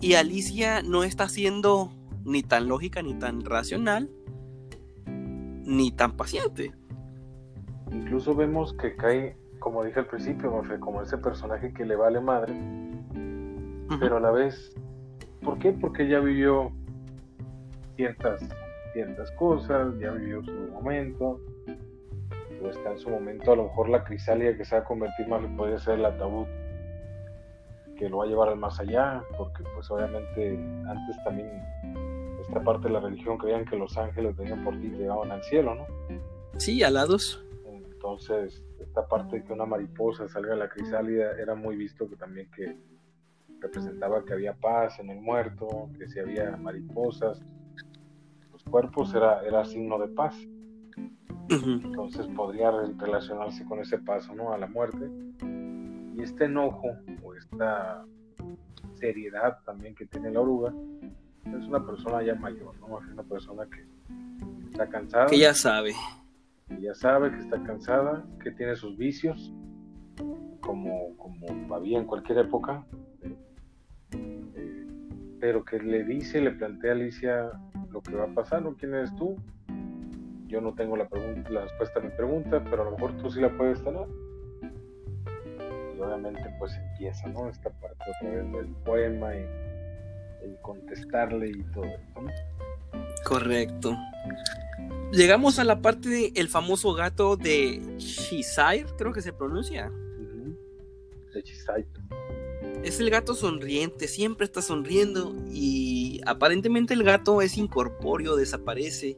Y 0.00 0.14
Alicia 0.14 0.82
no 0.82 1.02
está 1.04 1.28
siendo 1.28 1.90
ni 2.24 2.42
tan 2.42 2.68
lógica, 2.68 3.02
ni 3.02 3.14
tan 3.14 3.44
racional, 3.44 4.10
ni 5.06 5.90
tan 5.92 6.16
paciente. 6.16 6.72
Incluso 7.90 8.34
vemos 8.34 8.74
que 8.74 8.96
cae, 8.96 9.36
como 9.58 9.84
dije 9.84 10.00
al 10.00 10.06
principio, 10.06 10.62
como 10.80 11.02
ese 11.02 11.18
personaje 11.18 11.72
que 11.72 11.84
le 11.84 11.96
vale 11.96 12.20
madre, 12.20 12.54
pero 14.00 14.16
a 14.16 14.20
la 14.20 14.30
vez, 14.30 14.74
¿por 15.42 15.58
qué? 15.58 15.72
Porque 15.72 16.08
ya 16.08 16.20
vivió 16.20 16.72
ciertas, 17.96 18.42
ciertas 18.92 19.30
cosas, 19.32 19.94
ya 19.98 20.10
vivió 20.12 20.42
su 20.42 20.52
momento, 20.72 21.40
o 22.64 22.70
está 22.70 22.92
en 22.92 22.98
su 22.98 23.10
momento, 23.10 23.52
a 23.52 23.56
lo 23.56 23.64
mejor 23.64 23.88
la 23.88 24.04
crisálida 24.04 24.56
que 24.56 24.64
se 24.64 24.76
va 24.76 24.82
a 24.82 24.84
convertir 24.84 25.28
más 25.28 25.42
le 25.42 25.48
podría 25.48 25.78
ser 25.78 25.98
el 25.98 26.04
ataúd 26.04 26.46
que 27.96 28.08
lo 28.08 28.18
va 28.18 28.24
a 28.24 28.26
llevar 28.26 28.48
al 28.48 28.56
más 28.56 28.80
allá, 28.80 29.22
porque 29.36 29.62
pues 29.74 29.90
obviamente 29.90 30.58
antes 30.88 31.24
también 31.24 31.48
esta 32.40 32.62
parte 32.62 32.88
de 32.88 32.94
la 32.94 33.00
religión 33.00 33.38
creían 33.38 33.64
que 33.64 33.76
los 33.76 33.96
ángeles 33.96 34.36
venían 34.36 34.64
por 34.64 34.78
ti 34.78 34.88
y 34.88 34.90
llegaban 34.90 35.30
al 35.30 35.42
cielo, 35.42 35.74
¿no? 35.74 35.86
Sí, 36.58 36.82
alados. 36.82 37.44
Entonces, 37.66 38.62
esta 38.80 39.06
parte 39.08 39.36
de 39.36 39.44
que 39.44 39.52
una 39.52 39.64
mariposa 39.64 40.28
salga 40.28 40.50
de 40.50 40.56
la 40.56 40.68
crisálida 40.68 41.32
era 41.40 41.54
muy 41.54 41.76
visto 41.76 42.08
que 42.08 42.16
también 42.16 42.50
que 42.50 42.76
representaba 43.60 44.24
que 44.24 44.34
había 44.34 44.52
paz 44.54 44.98
en 44.98 45.08
el 45.08 45.20
muerto, 45.20 45.88
que 45.98 46.06
si 46.06 46.18
había 46.18 46.54
mariposas, 46.56 47.42
los 48.52 48.62
cuerpos 48.64 49.14
era, 49.14 49.42
era 49.46 49.64
signo 49.64 49.98
de 49.98 50.08
paz. 50.08 50.36
Entonces 51.48 52.26
podría 52.28 52.70
relacionarse 52.70 53.64
con 53.64 53.80
ese 53.80 53.98
paso, 53.98 54.34
¿no? 54.34 54.52
A 54.52 54.58
la 54.58 54.66
muerte. 54.66 55.10
Y 56.16 56.22
este 56.22 56.44
enojo 56.44 56.96
o 57.22 57.34
esta 57.34 58.04
seriedad 58.94 59.58
también 59.64 59.94
que 59.94 60.06
tiene 60.06 60.30
la 60.30 60.40
oruga 60.40 60.72
es 61.52 61.66
una 61.66 61.84
persona 61.84 62.22
ya 62.22 62.34
mayor, 62.34 62.74
¿no? 62.80 63.00
Es 63.00 63.06
una 63.08 63.22
persona 63.22 63.66
que 63.66 63.84
está 64.70 64.88
cansada. 64.88 65.26
Que 65.26 65.38
ya 65.38 65.54
sabe. 65.54 65.94
Que 66.68 66.80
ya 66.80 66.94
sabe 66.94 67.30
que 67.30 67.38
está 67.38 67.62
cansada, 67.62 68.24
que 68.42 68.50
tiene 68.50 68.76
sus 68.76 68.96
vicios, 68.96 69.52
como, 70.60 71.16
como 71.16 71.74
había 71.74 71.98
en 71.98 72.06
cualquier 72.06 72.38
época. 72.38 72.84
Eh, 74.12 74.86
pero 75.40 75.64
que 75.64 75.78
le 75.78 76.04
dice, 76.04 76.40
le 76.40 76.52
plantea 76.52 76.92
a 76.92 76.94
Alicia 76.94 77.50
lo 77.90 78.00
que 78.00 78.14
va 78.14 78.24
a 78.24 78.34
pasar, 78.34 78.62
¿no? 78.62 78.74
¿Quién 78.74 78.94
eres 78.94 79.14
tú? 79.16 79.36
Yo 80.54 80.60
no 80.60 80.72
tengo 80.72 80.96
la, 80.96 81.08
pregunta, 81.08 81.50
la 81.50 81.62
respuesta 81.62 81.98
a 81.98 82.02
mi 82.04 82.10
pregunta, 82.10 82.62
pero 82.70 82.82
a 82.82 82.84
lo 82.84 82.92
mejor 82.92 83.16
tú 83.16 83.28
sí 83.28 83.40
la 83.40 83.50
puedes 83.56 83.82
tener. 83.82 84.06
Y 85.96 86.00
obviamente 86.00 86.42
pues 86.60 86.72
empieza, 86.76 87.26
¿no? 87.26 87.48
Esta 87.48 87.70
parte 87.70 88.04
otra 88.16 88.30
vez 88.30 88.52
del 88.52 88.68
poema 88.84 89.34
y 89.34 90.54
contestarle 90.62 91.48
y 91.48 91.64
todo 91.72 91.86
esto. 91.86 92.20
Correcto. 93.24 93.96
Llegamos 95.10 95.58
a 95.58 95.64
la 95.64 95.82
parte 95.82 96.30
del 96.30 96.48
famoso 96.48 96.94
gato 96.94 97.36
de 97.36 97.82
Cheshire, 97.96 98.86
creo 98.96 99.12
que 99.12 99.22
se 99.22 99.32
pronuncia. 99.32 99.90
De. 101.32 101.42
Es 102.84 103.00
el 103.00 103.10
gato 103.10 103.34
sonriente, 103.34 104.06
siempre 104.06 104.44
está 104.44 104.62
sonriendo 104.62 105.34
y 105.50 106.20
aparentemente 106.26 106.94
el 106.94 107.02
gato 107.02 107.42
es 107.42 107.56
incorpóreo, 107.56 108.36
desaparece, 108.36 109.16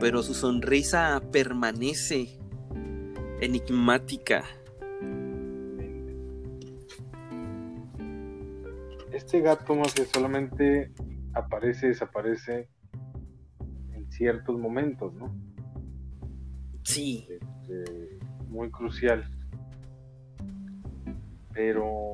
pero 0.00 0.22
su 0.22 0.34
sonrisa 0.34 1.22
permanece 1.32 2.38
enigmática. 3.40 4.44
este 9.16 9.40
gato 9.40 9.74
más 9.74 9.92
que 9.92 10.04
solamente 10.04 10.92
aparece, 11.32 11.88
desaparece 11.88 12.68
en 13.92 14.10
ciertos 14.12 14.56
momentos, 14.58 15.12
¿no? 15.14 15.34
Sí. 16.84 17.26
Este, 17.28 18.18
muy 18.48 18.70
crucial. 18.70 19.28
Pero, 21.52 22.12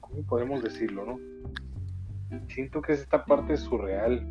¿cómo 0.00 0.22
podemos 0.28 0.62
decirlo, 0.62 1.06
no? 1.06 2.38
Siento 2.48 2.80
que 2.82 2.92
es 2.92 3.00
esta 3.00 3.24
parte 3.24 3.56
surreal 3.56 4.24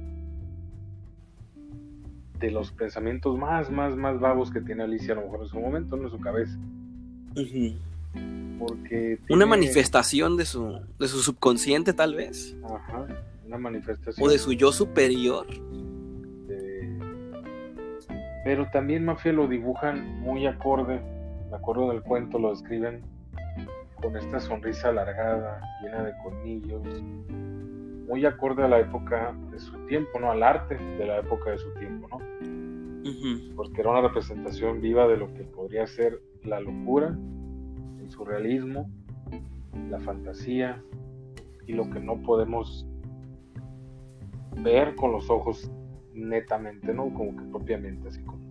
de 2.41 2.51
los 2.51 2.71
pensamientos 2.71 3.37
más, 3.37 3.69
más, 3.69 3.95
más 3.95 4.19
vagos 4.19 4.51
que 4.51 4.61
tiene 4.61 4.83
Alicia 4.83 5.13
a 5.13 5.17
lo 5.17 5.23
mejor 5.23 5.41
en 5.41 5.47
su 5.47 5.59
momento, 5.59 5.95
¿no? 5.95 6.05
En 6.05 6.09
su 6.09 6.19
cabeza. 6.19 6.57
Una 9.29 9.45
manifestación 9.45 10.35
de 10.35 10.45
su, 10.45 10.81
de 10.99 11.07
su 11.07 11.21
subconsciente, 11.21 11.93
tal 11.93 12.15
vez. 12.15 12.57
Ajá, 12.65 13.05
una 13.45 13.57
manifestación. 13.57 14.27
O 14.27 14.29
de 14.29 14.37
su 14.37 14.53
yo 14.53 14.71
superior. 14.71 15.47
Pero 18.43 18.67
también 18.71 19.05
Mafia 19.05 19.31
lo 19.31 19.47
dibujan 19.47 20.19
muy 20.19 20.47
acorde, 20.47 20.99
me 21.51 21.55
acuerdo 21.55 21.91
del 21.91 22.01
cuento, 22.01 22.39
lo 22.39 22.49
describen 22.49 23.01
con 24.01 24.17
esta 24.17 24.39
sonrisa 24.39 24.89
alargada, 24.89 25.61
llena 25.83 26.03
de 26.03 26.13
colmillos, 26.23 26.81
muy 28.07 28.25
acorde 28.25 28.63
a 28.63 28.67
la 28.67 28.79
época 28.79 29.35
de 29.51 29.59
su 29.59 29.77
tiempo, 29.85 30.19
¿no? 30.19 30.31
Al 30.31 30.41
arte 30.41 30.75
de 30.75 31.05
la 31.05 31.19
época 31.19 31.51
de 31.51 31.59
su 31.59 31.71
tiempo, 31.75 32.07
¿no? 32.09 32.30
Porque 33.55 33.81
era 33.81 33.91
una 33.91 34.01
representación 34.01 34.81
viva 34.81 35.07
de 35.07 35.17
lo 35.17 35.33
que 35.33 35.43
podría 35.43 35.87
ser 35.87 36.21
la 36.43 36.59
locura 36.59 37.17
surrealismo, 38.11 38.89
la 39.89 39.99
fantasía 39.99 40.83
y 41.65 41.73
lo 41.73 41.89
que 41.89 41.99
no 41.99 42.21
podemos 42.21 42.85
ver 44.57 44.95
con 44.95 45.11
los 45.11 45.29
ojos 45.29 45.71
netamente, 46.13 46.93
¿no? 46.93 47.13
Como 47.13 47.35
que 47.35 47.43
propiamente, 47.45 48.09
así 48.09 48.21
como. 48.23 48.41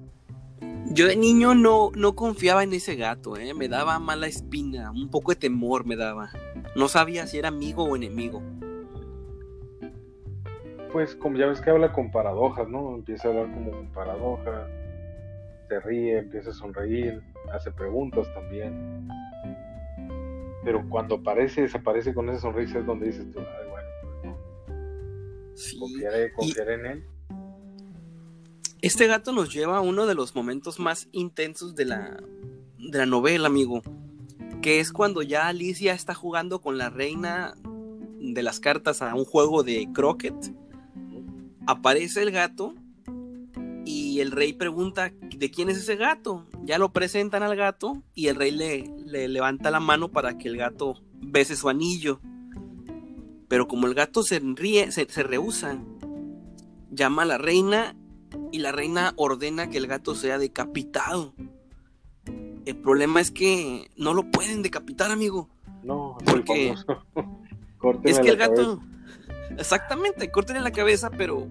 Yo 0.93 1.07
de 1.07 1.17
niño 1.17 1.55
no, 1.55 1.91
no 1.95 2.15
confiaba 2.17 2.65
en 2.65 2.73
ese 2.73 2.97
gato, 2.97 3.37
¿eh? 3.37 3.55
me 3.55 3.69
daba 3.69 3.99
mala 3.99 4.27
espina, 4.27 4.91
un 4.91 5.09
poco 5.09 5.33
de 5.33 5.37
temor 5.37 5.87
me 5.87 5.97
daba. 5.97 6.31
No 6.75 6.89
sabía 6.89 7.27
si 7.27 7.39
era 7.39 7.49
amigo 7.49 7.85
o 7.85 7.97
enemigo. 7.97 8.43
Pues 10.93 11.15
como 11.15 11.37
ya 11.37 11.47
ves 11.47 11.61
que 11.61 11.71
habla 11.71 11.93
con 11.93 12.11
paradojas, 12.11 12.69
¿no? 12.69 12.95
Empieza 12.95 13.29
a 13.29 13.31
hablar 13.31 13.55
como 13.55 13.71
con 13.71 13.93
paradojas, 13.93 14.69
se 15.69 15.81
ríe, 15.81 16.19
empieza 16.19 16.51
a 16.51 16.55
sonreír, 16.55 17.23
hace 17.53 17.71
preguntas 17.71 18.27
también 18.35 19.09
pero 20.63 20.87
cuando 20.89 21.17
aparece, 21.17 21.63
desaparece 21.63 22.13
con 22.13 22.29
esa 22.29 22.41
sonrisa 22.41 22.79
es 22.79 22.87
donde 22.87 23.07
dices 23.07 23.27
tú, 23.33 23.41
Ay, 23.41 23.69
bueno, 23.71 23.89
pues 25.53 25.75
no. 25.75 26.35
Confiaré, 26.35 26.75
en 26.75 26.87
él. 26.87 27.05
Este 28.83 29.07
gato 29.07 29.33
nos 29.33 29.53
lleva 29.53 29.79
a 29.79 29.81
uno 29.81 30.07
de 30.07 30.15
los 30.15 30.35
momentos 30.35 30.79
más 30.79 31.09
intensos 31.13 31.75
de 31.75 31.85
la, 31.87 32.23
de 32.79 32.99
la 32.99 33.07
novela, 33.07 33.47
amigo. 33.47 33.83
Que 34.63 34.81
es 34.81 34.93
cuando 34.93 35.23
ya 35.23 35.49
Alicia 35.49 35.95
está 35.95 36.15
jugando 36.15 36.61
con 36.61 36.77
la 36.77 36.91
reina 36.91 37.55
de 38.21 38.43
las 38.43 38.61
cartas 38.61 39.01
a 39.01 39.15
un 39.15 39.25
juego 39.25 39.63
de 39.63 39.89
croquet. 39.95 40.35
Aparece 41.67 42.23
el 42.23 42.31
gato 42.31 42.75
y 43.85 44.21
el 44.21 44.31
rey 44.31 44.53
pregunta 44.53 45.13
de 45.37 45.51
quién 45.51 45.69
es 45.71 45.79
ese 45.79 45.97
gato. 45.97 46.47
Ya 46.65 46.79
lo 46.79 46.93
presentan 46.93 47.43
al 47.43 47.57
gato 47.57 48.03
y 48.15 48.29
el 48.29 48.37
rey 48.37 48.51
le, 48.51 48.91
le 49.05 49.29
levanta 49.29 49.71
la 49.71 49.81
mano 49.81 50.09
para 50.09 50.39
que 50.39 50.49
el 50.49 50.57
gato 50.57 50.97
bese 51.21 51.57
su 51.57 51.69
anillo. 51.69 52.21
Pero 53.49 53.67
como 53.67 53.87
el 53.87 53.95
gato 53.95 54.23
se 54.23 54.39
ríe, 54.39 54.93
se, 54.93 55.09
se 55.09 55.23
rehúsa, 55.23 55.79
llama 56.91 57.23
a 57.23 57.27
la 57.27 57.39
reina 57.39 57.97
y 58.53 58.59
la 58.61 58.73
reina 58.73 59.13
ordena 59.17 59.71
que 59.71 59.79
el 59.79 59.87
gato 59.87 60.15
sea 60.15 60.39
decapitado. 60.39 61.35
El 62.65 62.77
problema 62.77 63.21
es 63.21 63.31
que 63.31 63.91
no 63.97 64.15
lo 64.15 64.31
pueden 64.31 64.63
decapitar, 64.63 65.11
amigo. 65.11 65.49
No, 65.83 66.19
Porque 66.25 66.75
es 68.05 68.21
que 68.21 68.29
el 68.29 68.37
gato, 68.37 68.79
cabeza. 68.79 69.00
Exactamente, 69.59 70.31
corten 70.31 70.63
la 70.63 70.73
cabeza, 70.73 71.11
pero 71.11 71.49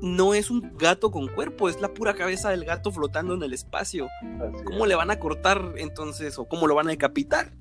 no 0.00 0.34
es 0.34 0.50
un 0.50 0.72
gato 0.76 1.10
con 1.10 1.28
cuerpo, 1.28 1.68
es 1.68 1.80
la 1.80 1.92
pura 1.92 2.14
cabeza 2.14 2.50
del 2.50 2.64
gato 2.64 2.92
flotando 2.92 3.34
en 3.34 3.42
el 3.42 3.52
espacio. 3.52 4.08
Así 4.40 4.64
¿Cómo 4.64 4.84
es. 4.84 4.88
le 4.88 4.94
van 4.94 5.10
a 5.10 5.18
cortar 5.18 5.74
entonces 5.76 6.38
o 6.38 6.46
cómo 6.46 6.66
lo 6.66 6.74
van 6.74 6.88
a 6.88 6.90
decapitar? 6.90 7.52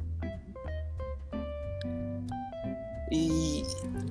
Y 3.12 3.64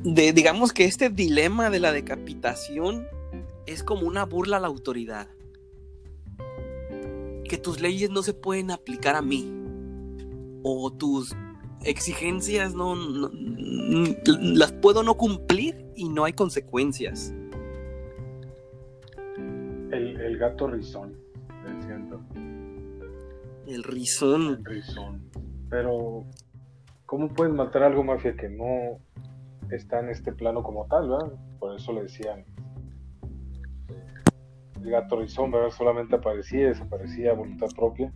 de, 0.05 0.33
digamos 0.33 0.73
que 0.73 0.85
este 0.85 1.11
dilema 1.11 1.71
de 1.71 1.81
la 1.81 1.93
decapitación 1.93 3.07
es 3.67 3.83
como 3.83 4.07
una 4.07 4.25
burla 4.25 4.59
a 4.59 4.61
la 4.61 4.69
autoridad. 4.69 5.29
Que 7.49 7.59
tus 7.59 7.81
leyes 7.81 8.11
no 8.11 8.23
se 8.23 8.33
pueden 8.33 8.71
aplicar 8.71 9.17
a 9.17 9.23
mí. 9.23 9.51
O 10.63 10.91
tus 10.93 11.35
exigencias 11.85 12.75
no, 12.75 12.95
no- 12.95 13.31
n- 13.33 14.17
las 14.57 14.73
puedo 14.73 15.03
no 15.03 15.15
cumplir 15.17 15.87
y 15.97 16.09
no 16.09 16.25
hay 16.25 16.33
consecuencias. 16.33 17.33
El, 19.91 20.21
el 20.21 20.39
gato 20.39 20.67
rizón, 20.67 21.15
me 21.65 21.83
siento. 21.85 22.21
El 23.67 23.83
rizón. 23.85 24.49
El 24.59 24.65
rizón. 24.65 25.23
Pero, 25.71 26.25
¿cómo 27.07 27.29
puedes 27.29 27.55
matar 27.55 27.85
algo, 27.85 28.03
mafia, 28.05 28.35
que 28.37 28.49
no 28.49 28.99
está 29.71 30.01
en 30.01 30.11
este 30.11 30.33
plano 30.33 30.63
como 30.63 30.87
tal, 30.87 31.09
¿verdad? 31.09 31.33
Por 31.59 31.75
eso 31.77 31.93
le 31.93 32.03
decían. 32.03 32.45
El 34.83 34.91
gato 34.91 35.19
rizón, 35.21 35.51
¿verdad? 35.51 35.71
Solamente 35.71 36.17
aparecía 36.17 36.61
y 36.61 36.65
desaparecía 36.65 37.31
a 37.31 37.35
voluntad 37.35 37.69
propia. 37.75 38.13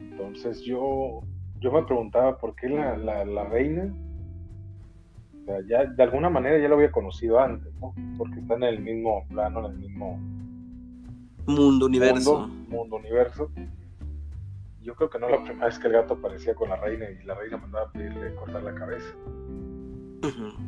Entonces 0.00 0.62
yo, 0.62 1.20
yo 1.60 1.70
me 1.72 1.82
preguntaba 1.84 2.38
por 2.38 2.54
qué 2.54 2.68
la, 2.68 2.96
la, 2.96 3.24
la 3.24 3.44
reina, 3.44 3.94
o 5.42 5.44
sea, 5.44 5.58
ya 5.68 5.84
de 5.84 6.02
alguna 6.02 6.30
manera 6.30 6.58
ya 6.58 6.68
lo 6.68 6.76
había 6.76 6.90
conocido 6.90 7.38
antes, 7.40 7.72
¿no? 7.80 7.94
Porque 8.18 8.40
está 8.40 8.54
en 8.54 8.62
el 8.64 8.80
mismo 8.80 9.24
plano, 9.28 9.60
en 9.66 9.72
el 9.72 9.78
mismo 9.78 10.18
Mundo, 11.46 11.86
universo. 11.86 12.40
mundo, 12.48 12.76
mundo, 12.76 12.96
universo. 12.96 13.50
Yo 14.82 14.94
creo 14.94 15.10
que 15.10 15.18
no 15.18 15.28
la 15.28 15.42
primera 15.42 15.66
vez 15.66 15.78
que 15.78 15.86
el 15.88 15.92
gato 15.94 16.14
aparecía 16.14 16.54
con 16.54 16.70
la 16.70 16.76
reina 16.76 17.06
y 17.10 17.22
la 17.24 17.34
reina 17.34 17.56
mandaba 17.58 17.86
a 17.86 17.92
pedirle 17.92 18.34
cortar 18.34 18.62
la 18.62 18.74
cabeza. 18.74 19.14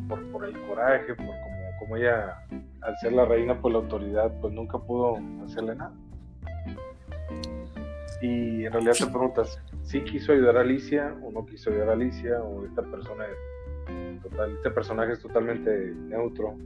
Por, 0.08 0.22
por 0.30 0.44
el 0.44 0.58
coraje, 0.66 1.14
por 1.14 1.26
como, 1.26 1.78
como 1.78 1.96
ella, 1.96 2.44
al 2.82 2.96
ser 2.98 3.12
la 3.12 3.24
reina, 3.24 3.60
pues 3.60 3.72
la 3.72 3.80
autoridad, 3.80 4.32
pues 4.40 4.52
nunca 4.52 4.78
pudo 4.78 5.18
hacerle 5.44 5.76
nada. 5.76 5.94
Y 8.20 8.64
en 8.64 8.72
realidad 8.72 8.94
te 8.98 9.06
preguntas, 9.06 9.60
si 9.82 10.00
quiso 10.02 10.32
ayudar 10.32 10.56
a 10.56 10.60
Alicia 10.62 11.14
o 11.22 11.30
no 11.32 11.44
quiso 11.46 11.70
ayudar 11.70 11.90
a 11.90 11.92
Alicia, 11.92 12.42
o 12.42 12.64
esta 12.64 12.82
persona 12.82 13.24
es 13.26 14.22
total, 14.22 14.52
este 14.52 14.70
personaje 14.70 15.12
es 15.12 15.20
totalmente 15.20 15.92
neutro, 16.08 16.56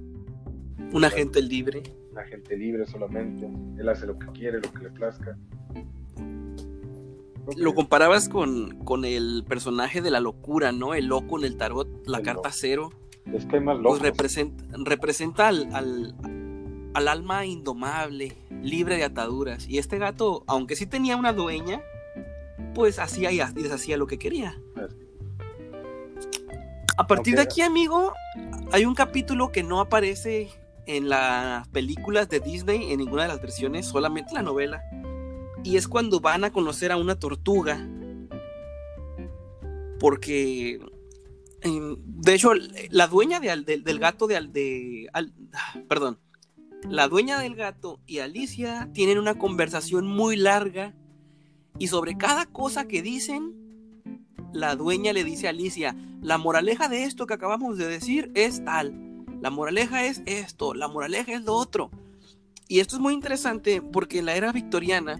Un 0.93 1.05
agente 1.05 1.41
libre. 1.43 1.83
un 2.13 2.19
agente 2.19 2.57
libre 2.57 2.87
solamente, 2.87 3.49
él 3.81 3.89
hace 3.89 4.07
lo 4.07 4.19
que 4.19 4.27
quiere, 4.29 4.61
lo 4.61 4.73
que 4.73 4.85
le 4.85 4.91
plazca. 4.91 5.37
Lo 7.57 7.75
comparabas 7.75 8.29
con, 8.29 8.79
con 8.85 9.05
el 9.05 9.45
personaje 9.49 10.03
de 10.03 10.11
la 10.11 10.19
locura, 10.21 10.73
¿no? 10.73 10.95
El 10.95 11.07
loco 11.07 11.39
en 11.39 11.45
el 11.45 11.57
tarot, 11.57 11.89
la 12.07 12.19
El 12.19 12.25
carta 12.25 12.49
loco. 12.49 12.57
cero. 12.59 12.91
Es 13.33 13.47
que 13.47 13.57
hay 13.57 13.63
más 13.63 13.77
Pues 13.77 13.85
locos. 13.85 14.03
representa, 14.03 14.65
representa 14.85 15.49
al, 15.49 15.69
al, 15.73 16.15
al 16.95 17.09
alma 17.09 17.47
indomable, 17.47 18.33
libre 18.63 18.97
de 18.97 19.05
ataduras. 19.05 19.69
Y 19.69 19.79
este 19.79 19.99
gato, 19.99 20.43
aunque 20.49 20.75
sí 20.75 20.87
tenía 20.87 21.17
una 21.17 21.33
dueña, 21.33 21.81
pues 22.77 22.99
hacía 22.99 23.33
y 23.33 23.39
deshacía 23.55 23.97
lo 23.97 24.07
que 24.07 24.19
quería. 24.19 24.61
A 26.99 27.07
partir 27.07 27.37
de 27.37 27.41
aquí, 27.41 27.63
amigo, 27.63 28.13
hay 28.71 28.85
un 28.85 28.95
capítulo 28.95 29.51
que 29.51 29.63
no 29.63 29.81
aparece 29.81 30.51
en 30.85 31.09
las 31.09 31.67
películas 31.69 32.29
de 32.29 32.39
Disney, 32.41 32.93
en 32.93 32.99
ninguna 32.99 33.23
de 33.23 33.29
las 33.29 33.41
versiones, 33.41 33.87
solamente 33.87 34.33
en 34.33 34.35
la 34.35 34.43
novela. 34.43 34.83
Y 35.65 35.79
es 35.79 35.89
cuando 35.89 36.21
van 36.21 36.45
a 36.45 36.53
conocer 36.53 36.93
a 36.93 36.99
una 36.99 37.19
tortuga. 37.19 37.79
Porque, 39.99 40.79
em, 41.63 41.97
de 42.05 42.35
hecho, 42.35 42.51
la 42.91 43.07
dueña 43.07 43.41
de 43.41 43.57
del, 43.79 43.99
gato 43.99 44.27
de, 44.27 44.37
Al- 44.37 44.53
de 44.53 45.09
Al- 45.15 45.33
perdón, 45.89 46.19
la 46.91 47.09
dueña 47.09 47.41
del 47.41 47.55
gato 47.57 48.01
y 48.07 48.19
Alicia 48.19 48.91
tienen 48.93 49.19
una 49.19 49.39
conversación 49.39 50.07
muy 50.07 50.37
larga 50.37 50.95
y 51.79 51.89
sobre 51.89 52.17
cada 52.17 52.47
cosa 52.47 52.89
que 52.89 53.03
dicen, 53.03 53.55
la 54.53 54.77
dueña 54.77 55.13
le 55.13 55.25
dice 55.25 55.47
a 55.47 55.51
Alicia, 55.51 55.97
la 56.23 56.39
moraleja 56.39 56.89
de 56.89 57.05
esto 57.05 57.27
que 57.27 57.35
acabamos 57.35 57.79
de 57.79 57.87
decir 57.87 58.31
es 58.35 58.65
tal, 58.65 59.25
la 59.41 59.51
moraleja 59.51 60.05
es 60.05 60.23
esto, 60.27 60.75
la 60.75 60.89
moraleja 60.89 61.35
es 61.35 61.45
lo 61.45 61.55
otro. 61.55 61.91
Y 62.69 62.81
esto 62.81 62.97
es 62.97 63.03
muy 63.03 63.15
interesante 63.15 63.81
porque 63.83 64.19
en 64.19 64.27
la 64.27 64.35
era 64.35 64.53
victoriana, 64.53 65.19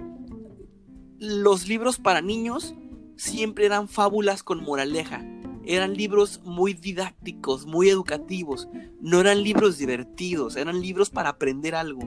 los 1.19 1.69
libros 1.69 1.99
para 1.99 2.21
niños 2.21 2.75
siempre 3.17 3.67
eran 3.67 3.89
fábulas 3.89 4.43
con 4.43 4.63
moraleja. 4.63 5.25
Eran 5.65 5.95
libros 5.95 6.41
muy 6.45 6.75
didácticos, 6.75 7.67
muy 7.67 7.89
educativos. 7.89 8.69
No 9.01 9.21
eran 9.21 9.43
libros 9.43 9.79
divertidos, 9.79 10.57
eran 10.57 10.81
libros 10.81 11.11
para 11.11 11.31
aprender 11.31 11.75
algo. 11.75 12.03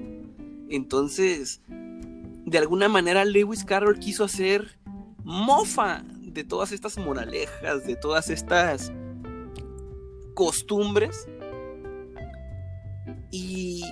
Entonces, 0.69 1.61
de 2.49 2.57
alguna 2.57 2.89
manera 2.89 3.25
Lewis 3.25 3.63
Carroll 3.63 3.99
quiso 3.99 4.23
hacer 4.23 4.79
mofa 5.23 6.03
de 6.19 6.43
todas 6.43 6.71
estas 6.71 6.97
moralejas, 6.97 7.85
de 7.85 7.95
todas 7.95 8.29
estas 8.29 8.91
costumbres. 10.33 11.27
Y 13.31 13.83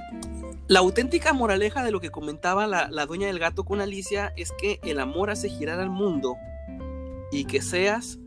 la 0.67 0.79
auténtica 0.79 1.33
moraleja 1.33 1.83
de 1.83 1.91
lo 1.91 1.99
que 1.99 2.09
comentaba 2.09 2.65
la, 2.65 2.89
la 2.89 3.05
dueña 3.05 3.27
del 3.27 3.39
gato 3.39 3.63
con 3.63 3.81
Alicia 3.81 4.33
es 4.35 4.51
que 4.51 4.79
el 4.83 4.99
amor 4.99 5.29
hace 5.29 5.49
girar 5.49 5.79
al 5.79 5.89
mundo 5.89 6.35
y 7.31 7.45
que 7.45 7.61
seas 7.61 8.17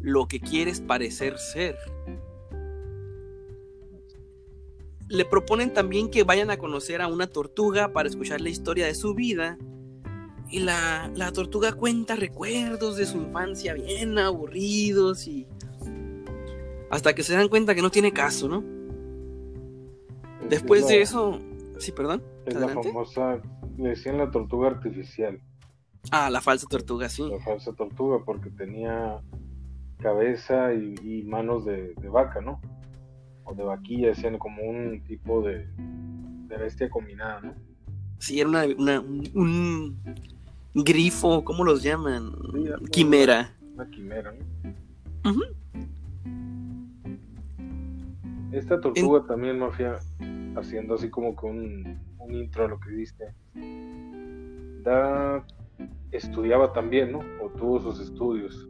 lo 0.00 0.26
que 0.26 0.40
quieres 0.40 0.80
parecer 0.80 1.38
ser. 1.38 1.76
Le 5.10 5.24
proponen 5.24 5.74
también 5.74 6.08
que 6.10 6.22
vayan 6.24 6.50
a 6.50 6.56
conocer 6.56 7.02
a 7.02 7.08
una 7.08 7.26
tortuga 7.26 7.92
para 7.92 8.08
escuchar 8.08 8.40
la 8.40 8.48
historia 8.48 8.86
de 8.86 8.94
su 8.94 9.12
vida. 9.14 9.58
Y 10.48 10.60
la, 10.60 11.10
la 11.14 11.30
tortuga 11.32 11.72
cuenta 11.72 12.16
recuerdos 12.16 12.96
de 12.96 13.06
su 13.06 13.18
infancia 13.18 13.74
bien 13.74 14.18
aburridos 14.18 15.26
y... 15.28 15.46
Hasta 16.90 17.14
que 17.14 17.22
se 17.22 17.34
dan 17.34 17.48
cuenta 17.48 17.74
que 17.74 17.82
no 17.82 17.90
tiene 17.90 18.12
caso, 18.12 18.48
¿no? 18.48 18.64
Es- 20.42 20.50
Después 20.50 20.82
es 20.82 20.88
de 20.88 21.02
eso... 21.02 21.40
Sí, 21.78 21.92
perdón. 21.92 22.22
Es 22.46 22.54
la 22.54 22.68
famosa, 22.68 23.40
le 23.78 23.90
decían 23.90 24.18
la 24.18 24.30
tortuga 24.30 24.68
artificial, 24.68 25.40
Ah, 26.10 26.30
la 26.30 26.40
falsa 26.40 26.66
tortuga, 26.66 27.08
sí. 27.10 27.22
la 27.30 27.38
falsa 27.40 27.72
tortuga, 27.74 28.24
porque 28.24 28.48
tenía 28.50 29.20
cabeza 29.98 30.72
y, 30.72 30.94
y 31.02 31.22
manos 31.24 31.64
de, 31.66 31.94
de 31.94 32.08
vaca, 32.08 32.40
¿no? 32.40 32.60
O 33.44 33.54
de 33.54 33.62
vaquilla, 33.64 34.08
decían 34.08 34.38
como 34.38 34.62
un 34.62 35.02
tipo 35.04 35.42
de, 35.42 35.66
de 36.48 36.56
bestia 36.56 36.88
combinada, 36.90 37.40
¿no? 37.40 37.54
Sí, 38.18 38.38
era 38.40 38.48
una, 38.48 38.64
una- 38.78 39.00
un, 39.00 39.30
un 39.34 40.84
grifo, 40.84 41.42
¿cómo 41.44 41.64
los 41.64 41.82
llaman? 41.82 42.30
Sí, 42.52 42.68
algo- 42.68 42.86
Quimera. 42.92 43.56
Una 43.74 43.90
quimera, 43.90 44.32
¿no? 44.32 45.30
Ujú. 45.30 45.42
Esta 48.52 48.80
tortuga 48.80 49.24
también, 49.26 49.58
Mafia, 49.58 49.98
haciendo 50.56 50.94
así 50.94 51.08
como 51.08 51.36
que 51.36 51.46
un, 51.46 51.98
un 52.18 52.34
intro 52.34 52.64
a 52.64 52.68
lo 52.68 52.80
que 52.80 52.90
diste, 52.90 53.32
da, 54.82 55.44
estudiaba 56.10 56.72
también, 56.72 57.12
¿no? 57.12 57.20
O 57.42 57.48
tuvo 57.50 57.80
sus 57.80 58.00
estudios. 58.00 58.68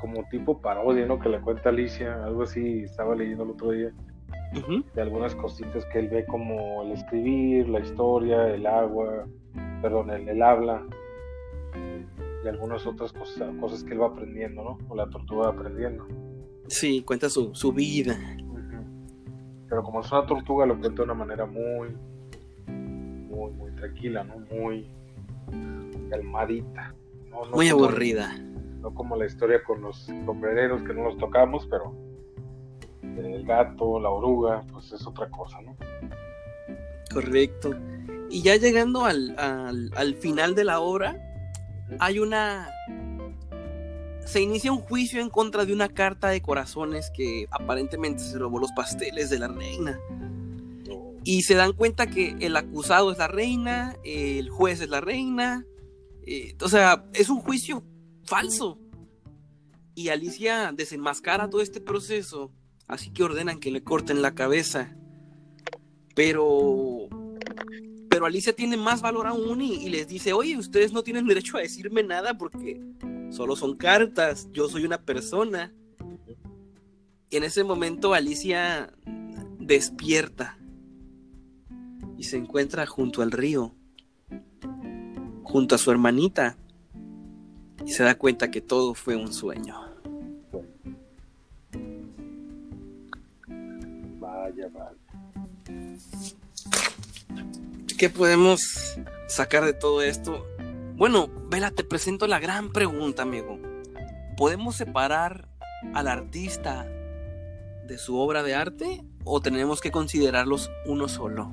Como 0.00 0.24
tipo 0.30 0.60
parodia, 0.60 1.06
¿no? 1.06 1.18
Que 1.18 1.28
le 1.28 1.40
cuenta 1.40 1.68
Alicia, 1.68 2.24
algo 2.24 2.44
así, 2.44 2.84
estaba 2.84 3.14
leyendo 3.14 3.44
el 3.44 3.50
otro 3.50 3.70
día. 3.70 3.92
de 4.94 5.02
algunas 5.02 5.34
cositas 5.34 5.84
que 5.86 6.00
él 6.00 6.08
ve 6.08 6.24
como 6.26 6.82
el 6.82 6.92
escribir, 6.92 7.68
la 7.68 7.80
historia, 7.80 8.48
el 8.48 8.66
agua, 8.66 9.26
perdón, 9.80 10.10
el, 10.10 10.28
el 10.28 10.42
habla 10.42 10.82
y 12.44 12.48
algunas 12.48 12.86
otras 12.86 13.12
cosas, 13.12 13.54
cosas 13.60 13.84
que 13.84 13.92
él 13.92 14.02
va 14.02 14.06
aprendiendo, 14.08 14.64
¿no? 14.64 14.78
O 14.88 14.96
la 14.96 15.08
tortuga 15.08 15.48
va 15.48 15.52
aprendiendo. 15.52 16.06
Sí, 16.68 17.02
cuenta 17.02 17.28
su, 17.28 17.54
su 17.54 17.72
vida. 17.72 18.18
Pero 19.68 19.82
como 19.82 20.00
es 20.00 20.10
una 20.10 20.26
tortuga, 20.26 20.66
lo 20.66 20.78
cuenta 20.78 20.96
de 20.96 21.02
una 21.02 21.14
manera 21.14 21.46
muy, 21.46 21.88
muy, 22.66 23.52
muy 23.52 23.70
tranquila, 23.72 24.24
¿no? 24.24 24.38
Muy 24.50 24.90
calmadita. 26.10 26.94
muy 27.52 27.68
aburrida. 27.68 28.34
No 28.80 28.94
como 28.94 29.16
la 29.16 29.26
historia 29.26 29.62
con 29.62 29.82
los 29.82 29.96
sombrereros 30.24 30.82
que 30.82 30.94
no 30.94 31.04
los 31.04 31.18
tocamos, 31.18 31.66
pero 31.70 31.94
el 33.02 33.44
gato, 33.44 34.00
la 34.00 34.10
oruga, 34.10 34.64
pues 34.72 34.92
es 34.92 35.06
otra 35.06 35.28
cosa, 35.28 35.60
¿no? 35.60 35.76
Correcto. 37.12 37.74
Y 38.30 38.42
ya 38.42 38.56
llegando 38.56 39.04
al, 39.04 39.34
al, 39.38 40.14
final 40.14 40.54
de 40.54 40.64
la 40.64 40.80
obra, 40.80 41.16
hay 41.98 42.20
una... 42.20 42.70
Se 44.24 44.40
inicia 44.40 44.70
un 44.70 44.78
juicio 44.78 45.20
en 45.20 45.28
contra 45.28 45.64
de 45.64 45.72
una 45.72 45.88
carta 45.88 46.28
de 46.28 46.40
corazones 46.40 47.10
que 47.10 47.48
aparentemente 47.50 48.22
se 48.22 48.38
robó 48.38 48.60
los 48.60 48.70
pasteles 48.72 49.28
de 49.28 49.40
la 49.40 49.48
reina. 49.48 49.98
Y 51.24 51.42
se 51.42 51.54
dan 51.54 51.72
cuenta 51.72 52.06
que 52.06 52.36
el 52.40 52.56
acusado 52.56 53.10
es 53.10 53.18
la 53.18 53.28
reina, 53.28 53.96
el 54.04 54.48
juez 54.48 54.80
es 54.80 54.88
la 54.88 55.00
reina. 55.00 55.66
Eh, 56.24 56.54
o 56.62 56.68
sea, 56.68 57.04
es 57.12 57.28
un 57.28 57.40
juicio 57.40 57.82
falso. 58.30 58.78
Y 59.94 60.08
Alicia 60.08 60.72
desenmascara 60.72 61.50
todo 61.50 61.60
este 61.60 61.80
proceso 61.80 62.52
Así 62.90 63.10
que 63.10 63.22
ordenan 63.22 63.60
que 63.60 63.70
le 63.70 63.84
corten 63.84 64.20
la 64.20 64.34
cabeza. 64.34 64.96
Pero. 66.16 67.08
Pero 68.08 68.26
Alicia 68.26 68.52
tiene 68.52 68.76
más 68.76 69.00
valor 69.00 69.28
aún 69.28 69.62
y, 69.62 69.88
les 69.88 70.08
dice: 70.08 70.32
Oye, 70.32 70.56
ustedes 70.56 70.92
no 70.92 71.04
tienen 71.04 71.24
derecho 71.28 71.56
a 71.56 71.60
decirme 71.60 72.02
nada 72.02 72.36
porque 72.36 72.80
solo 73.30 73.54
son 73.54 73.76
cartas. 73.76 74.48
Yo 74.52 74.68
soy 74.68 74.84
una 74.84 75.00
persona. 75.00 75.72
Y 77.30 77.36
en 77.36 77.44
ese 77.44 77.62
momento 77.62 78.12
Alicia 78.12 78.92
despierta 79.60 80.58
y 82.18 82.24
se 82.24 82.38
encuentra 82.38 82.86
junto 82.86 83.22
al 83.22 83.30
río, 83.30 83.76
junto 85.44 85.76
a 85.76 85.78
su 85.78 85.92
hermanita, 85.92 86.58
y 87.90 87.92
se 87.92 88.04
da 88.04 88.14
cuenta 88.14 88.52
que 88.52 88.60
todo 88.60 88.94
fue 88.94 89.16
un 89.16 89.32
sueño. 89.32 89.74
¿Qué 97.98 98.08
podemos 98.08 98.96
sacar 99.26 99.64
de 99.64 99.72
todo 99.72 100.02
esto? 100.02 100.46
Bueno, 100.94 101.28
Vela, 101.48 101.72
te 101.72 101.82
presento 101.82 102.28
la 102.28 102.38
gran 102.38 102.70
pregunta, 102.70 103.22
amigo. 103.22 103.58
¿Podemos 104.36 104.76
separar 104.76 105.48
al 105.92 106.06
artista 106.06 106.84
de 106.84 107.98
su 107.98 108.16
obra 108.16 108.44
de 108.44 108.54
arte 108.54 109.02
o 109.24 109.40
tenemos 109.40 109.80
que 109.80 109.90
considerarlos 109.90 110.70
uno 110.86 111.08
solo? 111.08 111.50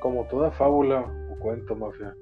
Como 0.00 0.24
toda 0.24 0.50
fábula 0.50 1.15
cuento, 1.46 1.76
mafia, 1.76 2.12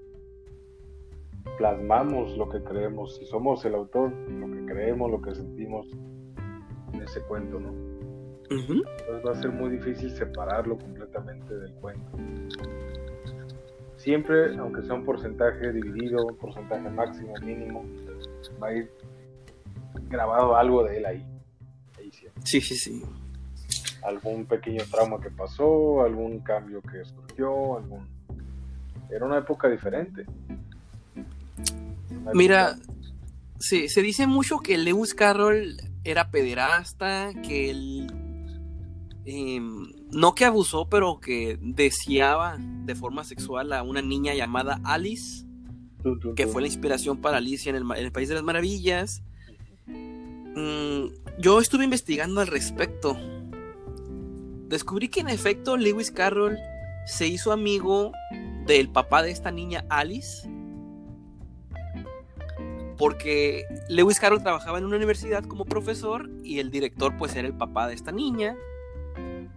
plasmamos 1.56 2.36
lo 2.36 2.46
que 2.50 2.62
creemos. 2.62 3.16
Si 3.16 3.24
somos 3.24 3.64
el 3.64 3.74
autor, 3.74 4.12
lo 4.12 4.50
que 4.54 4.66
creemos, 4.66 5.10
lo 5.10 5.22
que 5.22 5.34
sentimos 5.34 5.86
en 6.92 7.02
ese 7.02 7.22
cuento, 7.22 7.58
¿no? 7.58 7.70
Entonces 8.50 9.26
va 9.26 9.32
a 9.32 9.34
ser 9.40 9.50
muy 9.50 9.70
difícil 9.70 10.10
separarlo 10.10 10.76
completamente 10.76 11.54
del 11.54 11.72
cuento. 11.76 12.18
Siempre, 13.96 14.54
aunque 14.58 14.82
sea 14.82 14.94
un 14.94 15.06
porcentaje 15.06 15.72
dividido, 15.72 16.26
un 16.26 16.36
porcentaje 16.36 16.86
máximo, 16.90 17.32
mínimo, 17.42 17.82
va 18.62 18.66
a 18.66 18.74
ir 18.74 18.90
grabado 20.10 20.54
algo 20.54 20.84
de 20.84 20.98
él 20.98 21.06
ahí. 21.06 21.26
sí, 22.44 22.60
sí, 22.60 22.76
sí. 22.76 23.02
Algún 24.02 24.44
pequeño 24.44 24.84
trauma 24.90 25.18
que 25.18 25.30
pasó, 25.30 26.02
algún 26.02 26.40
cambio 26.40 26.82
que 26.82 27.02
surgió, 27.06 27.78
algún... 27.78 28.06
Era 29.14 29.26
una 29.26 29.38
época 29.38 29.68
diferente. 29.68 30.26
Mira, 32.32 32.76
sí, 33.60 33.88
se 33.88 34.02
dice 34.02 34.26
mucho 34.26 34.58
que 34.58 34.76
Lewis 34.76 35.14
Carroll 35.14 35.76
era 36.02 36.32
pederasta, 36.32 37.30
que 37.46 37.70
él 37.70 38.12
em, 39.24 39.92
no 40.10 40.34
que 40.34 40.44
abusó, 40.44 40.88
pero 40.88 41.20
que 41.20 41.58
deseaba 41.60 42.56
de 42.58 42.96
forma 42.96 43.22
sexual 43.22 43.72
a 43.72 43.84
una 43.84 44.02
niña 44.02 44.34
llamada 44.34 44.80
Alice, 44.82 45.46
que 46.34 46.48
fue 46.48 46.62
la 46.62 46.66
inspiración 46.66 47.18
para 47.18 47.36
Alicia 47.36 47.70
en 47.70 47.76
el, 47.76 48.10
País 48.10 48.28
de 48.28 48.34
las 48.34 48.42
Maravillas. 48.42 49.22
Mm, 49.86 51.06
yo 51.38 51.60
estuve 51.60 51.84
investigando 51.84 52.40
al 52.40 52.48
respecto. 52.48 53.16
Descubrí 54.68 55.08
que 55.08 55.20
en 55.20 55.28
efecto 55.28 55.76
Lewis 55.76 56.10
Carroll 56.10 56.58
se 57.06 57.28
hizo 57.28 57.52
amigo 57.52 58.12
del 58.66 58.88
papá 58.88 59.22
de 59.22 59.30
esta 59.30 59.50
niña 59.50 59.84
Alice 59.88 60.48
porque 62.96 63.64
Lewis 63.88 64.20
Carroll 64.20 64.42
trabajaba 64.42 64.78
en 64.78 64.84
una 64.84 64.96
universidad 64.96 65.44
como 65.44 65.64
profesor 65.64 66.30
y 66.42 66.58
el 66.58 66.70
director 66.70 67.16
pues 67.16 67.34
era 67.36 67.48
el 67.48 67.54
papá 67.54 67.88
de 67.88 67.94
esta 67.94 68.12
niña. 68.12 68.56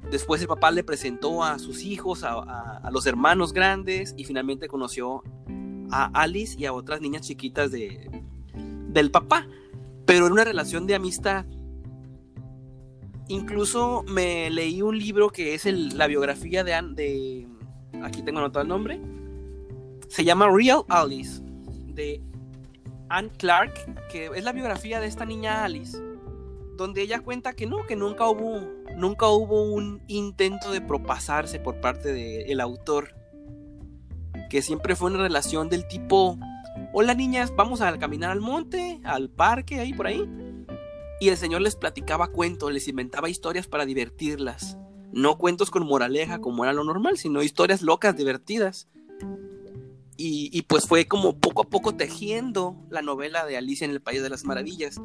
Después 0.09 0.41
el 0.41 0.47
papá 0.47 0.71
le 0.71 0.83
presentó 0.83 1.43
a 1.43 1.59
sus 1.59 1.83
hijos, 1.83 2.23
a, 2.23 2.89
los 2.91 3.05
hermanos 3.05 3.53
grandes 3.53 4.13
y 4.17 4.23
finalmente 4.23 4.67
conoció 4.67 5.21
a 5.91 6.05
Alice 6.21 6.55
y 6.57 6.65
a 6.65 6.73
otras 6.73 7.01
niñas 7.01 7.23
chiquitas 7.23 7.71
de, 7.71 8.09
del 8.89 9.11
papá, 9.11 9.47
pero 10.05 10.27
en 10.27 10.33
una 10.33 10.43
relación 10.43 10.87
de 10.87 10.95
amistad. 10.95 11.45
Incluso 13.29 14.03
me 14.07 14.49
leí 14.49 14.81
un 14.81 14.97
libro 14.97 15.29
que 15.29 15.53
es 15.53 15.65
la 15.65 16.07
biografía 16.07 16.63
de, 16.63 16.81
de, 16.93 17.47
aquí 18.03 18.21
tengo 18.21 18.39
anotado 18.39 18.63
el 18.63 18.69
nombre, 18.69 18.99
se 20.07 20.23
llama 20.23 20.49
Real 20.49 20.83
Alice, 20.89 21.41
de 21.87 22.21
Anne 23.09 23.31
Clark, 23.37 23.73
que 24.09 24.27
es 24.27 24.43
la 24.43 24.51
biografía 24.51 24.99
de 24.99 25.07
esta 25.07 25.25
niña 25.25 25.63
Alice, 25.63 25.97
donde 26.75 27.01
ella 27.01 27.19
cuenta 27.19 27.53
que 27.53 27.65
no, 27.65 27.85
que 27.85 27.95
nunca 27.95 28.27
hubo, 28.29 28.61
nunca 28.95 29.27
hubo 29.27 29.63
un 29.63 30.01
intento 30.07 30.71
de 30.71 30.81
propasarse 30.81 31.59
por 31.59 31.81
parte 31.81 32.13
del 32.13 32.59
autor, 32.61 33.15
que 34.49 34.61
siempre 34.61 34.95
fue 34.95 35.11
una 35.11 35.23
relación 35.23 35.69
del 35.69 35.87
tipo, 35.87 36.37
hola 36.93 37.13
niñas, 37.13 37.53
vamos 37.55 37.81
a 37.81 37.97
caminar 37.97 38.31
al 38.31 38.41
monte, 38.41 39.01
al 39.03 39.29
parque, 39.29 39.79
ahí 39.79 39.93
por 39.93 40.07
ahí, 40.07 40.23
y 41.19 41.29
el 41.29 41.37
señor 41.37 41.61
les 41.61 41.75
platicaba 41.75 42.27
cuentos, 42.27 42.71
les 42.71 42.87
inventaba 42.87 43.29
historias 43.29 43.67
para 43.67 43.85
divertirlas, 43.85 44.77
no 45.11 45.37
cuentos 45.37 45.71
con 45.71 45.85
moraleja 45.85 46.39
como 46.39 46.63
era 46.63 46.73
lo 46.73 46.83
normal, 46.83 47.17
sino 47.17 47.43
historias 47.43 47.81
locas, 47.81 48.15
divertidas. 48.15 48.87
Y, 50.19 50.63
pues 50.63 50.87
fue 50.87 51.05
como 51.05 51.37
poco 51.37 51.61
a 51.61 51.69
poco 51.69 51.95
tejiendo 51.95 52.75
la 52.89 53.03
novela 53.03 53.45
de 53.45 53.55
Alicia 53.55 53.85
en 53.85 53.91
el 53.91 54.01
País 54.01 54.23
de 54.23 54.31
las 54.31 54.45
Maravillas. 54.45 54.99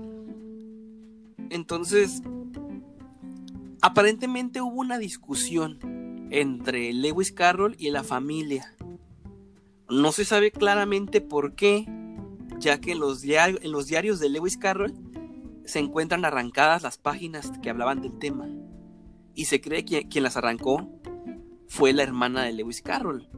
Entonces, 1.50 2.22
aparentemente 3.82 4.62
hubo 4.62 4.80
una 4.80 4.96
discusión 4.96 5.78
entre 6.30 6.94
Lewis 6.94 7.30
Carroll 7.30 7.76
y 7.78 7.90
la 7.90 8.04
familia. 8.04 8.74
No 9.90 10.12
se 10.12 10.24
sabe 10.24 10.50
claramente 10.50 11.20
por 11.20 11.54
qué, 11.56 11.86
ya 12.58 12.80
que 12.80 12.92
en 12.92 13.00
los, 13.00 13.22
en 13.24 13.70
los 13.70 13.86
diarios 13.88 14.18
de 14.18 14.30
Lewis 14.30 14.56
Carroll 14.56 14.94
se 15.66 15.78
encuentran 15.78 16.24
arrancadas 16.24 16.82
las 16.82 16.96
páginas 16.96 17.52
que 17.62 17.68
hablaban 17.68 18.00
del 18.00 18.18
tema. 18.18 18.48
Y 19.34 19.46
se 19.46 19.60
cree 19.60 19.84
que 19.84 20.08
quien 20.08 20.24
las 20.24 20.36
arrancó 20.36 20.88
fue 21.68 21.92
la 21.92 22.02
hermana 22.02 22.44
de 22.44 22.52
Lewis 22.52 22.82
Carroll, 22.82 23.28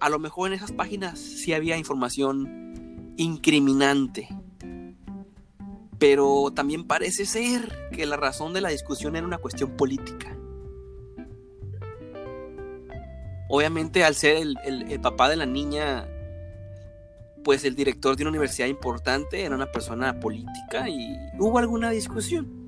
a 0.00 0.08
lo 0.08 0.18
mejor 0.18 0.48
en 0.48 0.54
esas 0.54 0.72
páginas 0.72 1.18
sí 1.18 1.52
había 1.52 1.76
información 1.76 3.12
incriminante. 3.16 4.28
Pero 5.98 6.52
también 6.54 6.86
parece 6.86 7.24
ser 7.24 7.88
que 7.92 8.06
la 8.06 8.16
razón 8.16 8.52
de 8.52 8.60
la 8.60 8.68
discusión 8.68 9.16
era 9.16 9.26
una 9.26 9.38
cuestión 9.38 9.76
política. 9.76 10.36
Obviamente 13.48 14.04
al 14.04 14.14
ser 14.14 14.36
el, 14.36 15.00
papá 15.00 15.28
de 15.28 15.36
la 15.36 15.46
niña, 15.46 16.08
pues 17.44 17.64
el 17.64 17.76
director 17.76 18.16
de 18.16 18.24
una 18.24 18.30
universidad 18.30 18.66
importante 18.66 19.44
era 19.44 19.54
una 19.54 19.70
persona 19.70 20.18
política 20.18 20.88
y 20.88 21.16
hubo 21.38 21.58
alguna 21.58 21.90
discusión. 21.90 22.65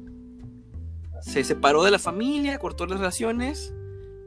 Se 1.21 1.45
separó 1.45 1.83
de 1.85 1.91
la 1.91 1.99
familia, 1.99 2.59
cortó 2.59 2.87
las 2.87 2.99
relaciones 2.99 3.75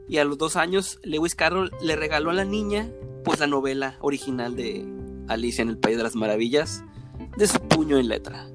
y 0.08 0.18
a 0.18 0.24
los 0.24 0.38
dos 0.38 0.56
años 0.56 0.98
Lewis 1.02 1.34
Carroll 1.34 1.70
le 1.80 1.96
regaló 1.96 2.30
a 2.30 2.34
la 2.34 2.44
niña 2.44 2.90
pues 3.24 3.40
la 3.40 3.46
novela 3.46 3.96
original 4.00 4.56
de 4.56 4.86
Alicia 5.28 5.62
en 5.62 5.68
el 5.68 5.78
País 5.78 5.96
de 5.96 6.02
las 6.02 6.16
Maravillas 6.16 6.84
de 7.36 7.46
su 7.46 7.60
puño 7.60 7.98
en 7.98 8.08
letra. 8.08 8.52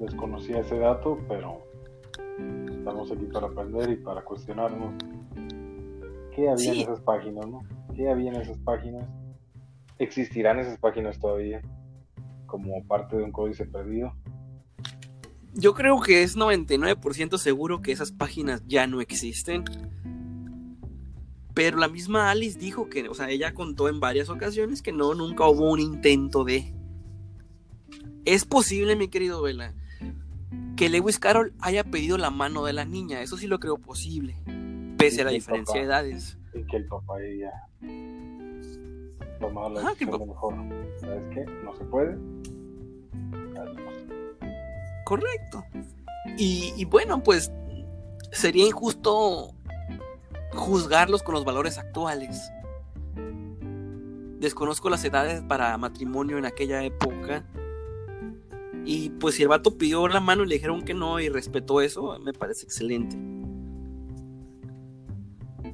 desconocía 0.00 0.60
ese 0.60 0.78
dato, 0.78 1.18
pero 1.28 1.62
estamos 2.70 3.12
aquí 3.12 3.26
para 3.26 3.46
aprender 3.46 3.90
y 3.90 3.96
para 3.96 4.22
cuestionarnos 4.22 4.94
qué 6.34 6.48
había 6.48 6.72
en 6.72 6.80
esas 6.80 7.00
páginas, 7.00 7.46
¿no? 7.46 7.60
¿Qué 7.94 8.08
había 8.08 8.30
en 8.30 8.40
esas 8.40 8.58
páginas? 8.58 9.06
¿Existirán 9.98 10.58
esas 10.58 10.78
páginas 10.78 11.18
todavía 11.18 11.60
como 12.46 12.82
parte 12.84 13.16
de 13.16 13.22
un 13.22 13.32
códice 13.32 13.66
perdido? 13.66 14.12
Yo 15.54 15.74
creo 15.74 16.00
que 16.00 16.22
es 16.22 16.36
99% 16.36 17.38
seguro 17.38 17.82
que 17.82 17.92
esas 17.92 18.12
páginas 18.12 18.62
ya 18.66 18.86
no 18.86 19.00
existen. 19.00 19.64
Pero 21.54 21.78
la 21.78 21.88
misma 21.88 22.30
Alice 22.30 22.58
dijo 22.58 22.88
que, 22.88 23.08
o 23.08 23.14
sea, 23.14 23.28
ella 23.30 23.52
contó 23.52 23.88
en 23.88 24.00
varias 24.00 24.28
ocasiones 24.28 24.82
que 24.82 24.92
no, 24.92 25.14
nunca 25.14 25.46
hubo 25.48 25.70
un 25.70 25.80
intento 25.80 26.44
de. 26.44 26.72
Es 28.24 28.44
posible, 28.44 28.94
mi 28.96 29.08
querido 29.08 29.42
Vela, 29.42 29.74
que 30.76 30.88
Lewis 30.88 31.18
Carroll 31.18 31.52
haya 31.60 31.84
pedido 31.84 32.16
la 32.18 32.30
mano 32.30 32.64
de 32.64 32.72
la 32.72 32.84
niña. 32.84 33.20
Eso 33.22 33.36
sí 33.36 33.46
lo 33.46 33.58
creo 33.58 33.78
posible, 33.78 34.36
pese 34.96 35.22
a 35.22 35.24
la 35.24 35.30
diferencia 35.32 35.80
de 35.80 35.86
edades. 35.86 36.38
Y 36.54 36.64
que 36.64 36.76
el 36.76 36.86
papá 36.86 37.20
ella 37.22 37.50
tomado 39.40 39.70
la 39.70 39.90
decisión 39.90 40.28
mejor. 40.28 40.54
¿Sabes 41.00 41.24
qué? 41.34 41.44
No 41.64 41.74
se 41.74 41.84
puede. 41.84 42.16
Correcto. 45.10 45.64
Y, 46.38 46.72
y 46.76 46.84
bueno, 46.84 47.20
pues 47.20 47.50
sería 48.30 48.64
injusto 48.64 49.56
juzgarlos 50.52 51.24
con 51.24 51.34
los 51.34 51.44
valores 51.44 51.78
actuales. 51.78 52.52
Desconozco 54.38 54.88
las 54.88 55.04
edades 55.04 55.42
para 55.42 55.76
matrimonio 55.78 56.38
en 56.38 56.44
aquella 56.44 56.84
época. 56.84 57.44
Y 58.84 59.10
pues 59.10 59.34
si 59.34 59.42
el 59.42 59.48
vato 59.48 59.76
pidió 59.76 60.06
la 60.06 60.20
mano 60.20 60.44
y 60.44 60.46
le 60.46 60.54
dijeron 60.54 60.84
que 60.84 60.94
no 60.94 61.18
y 61.18 61.28
respetó 61.28 61.80
eso, 61.80 62.16
me 62.20 62.32
parece 62.32 62.66
excelente. 62.66 63.16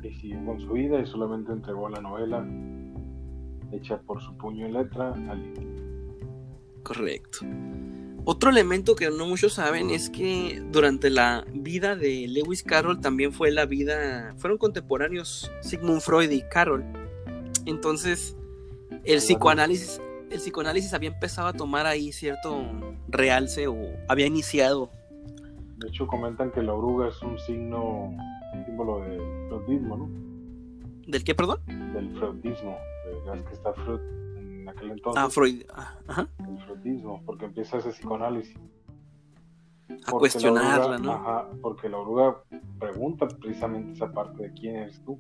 Y 0.02 0.14
siguió 0.14 0.42
con 0.46 0.58
su 0.60 0.72
vida 0.72 0.98
y 0.98 1.04
solamente 1.04 1.52
entregó 1.52 1.90
la 1.90 2.00
novela 2.00 2.42
hecha 3.70 4.00
por 4.00 4.22
su 4.22 4.34
puño 4.38 4.66
y 4.66 4.72
letra 4.72 5.12
al 5.12 5.52
Correcto. 6.82 7.40
Otro 8.28 8.50
elemento 8.50 8.96
que 8.96 9.08
no 9.08 9.24
muchos 9.24 9.52
saben 9.52 9.90
es 9.90 10.10
que 10.10 10.60
durante 10.72 11.10
la 11.10 11.44
vida 11.52 11.94
de 11.94 12.26
Lewis 12.26 12.64
Carroll 12.64 13.00
también 13.00 13.32
fue 13.32 13.52
la 13.52 13.66
vida, 13.66 14.34
fueron 14.36 14.58
contemporáneos 14.58 15.48
Sigmund 15.60 16.00
Freud 16.00 16.28
y 16.32 16.42
Carroll. 16.42 16.84
Entonces, 17.66 18.36
el 19.04 19.18
psicoanálisis, 19.18 20.02
el 20.28 20.40
psicoanálisis 20.40 20.92
había 20.92 21.10
empezado 21.10 21.46
a 21.46 21.52
tomar 21.52 21.86
ahí 21.86 22.10
cierto 22.10 22.64
realce 23.06 23.68
o 23.68 23.76
había 24.08 24.26
iniciado. 24.26 24.90
De 25.76 25.86
hecho, 25.86 26.08
comentan 26.08 26.50
que 26.50 26.62
la 26.62 26.74
oruga 26.74 27.06
es 27.06 27.22
un 27.22 27.38
signo, 27.38 28.12
símbolo 28.66 29.02
del 29.02 29.20
freudismo, 29.46 29.98
¿no? 29.98 30.10
¿Del 31.06 31.22
qué, 31.22 31.36
perdón? 31.36 31.60
Del 31.94 32.10
freudismo. 32.18 32.76
De, 33.04 33.44
que 33.44 33.54
está 33.54 33.72
Freud 33.72 34.00
aquel 34.76 34.90
entonces. 34.92 35.22
Ah, 35.22 35.30
Freud. 35.30 35.62
Ah, 35.74 35.94
ajá 36.06 36.28
porque 37.24 37.46
empieza 37.46 37.78
ese 37.78 37.90
psicoanálisis. 37.90 38.56
A 40.06 40.12
cuestionarla, 40.12 40.98
¿no? 40.98 41.12
Ajá, 41.12 41.48
porque 41.62 41.88
la 41.88 41.98
oruga 41.98 42.42
pregunta 42.78 43.28
precisamente 43.28 43.92
esa 43.92 44.12
parte 44.12 44.44
de 44.44 44.52
quién 44.52 44.76
eres 44.76 45.00
tú. 45.04 45.18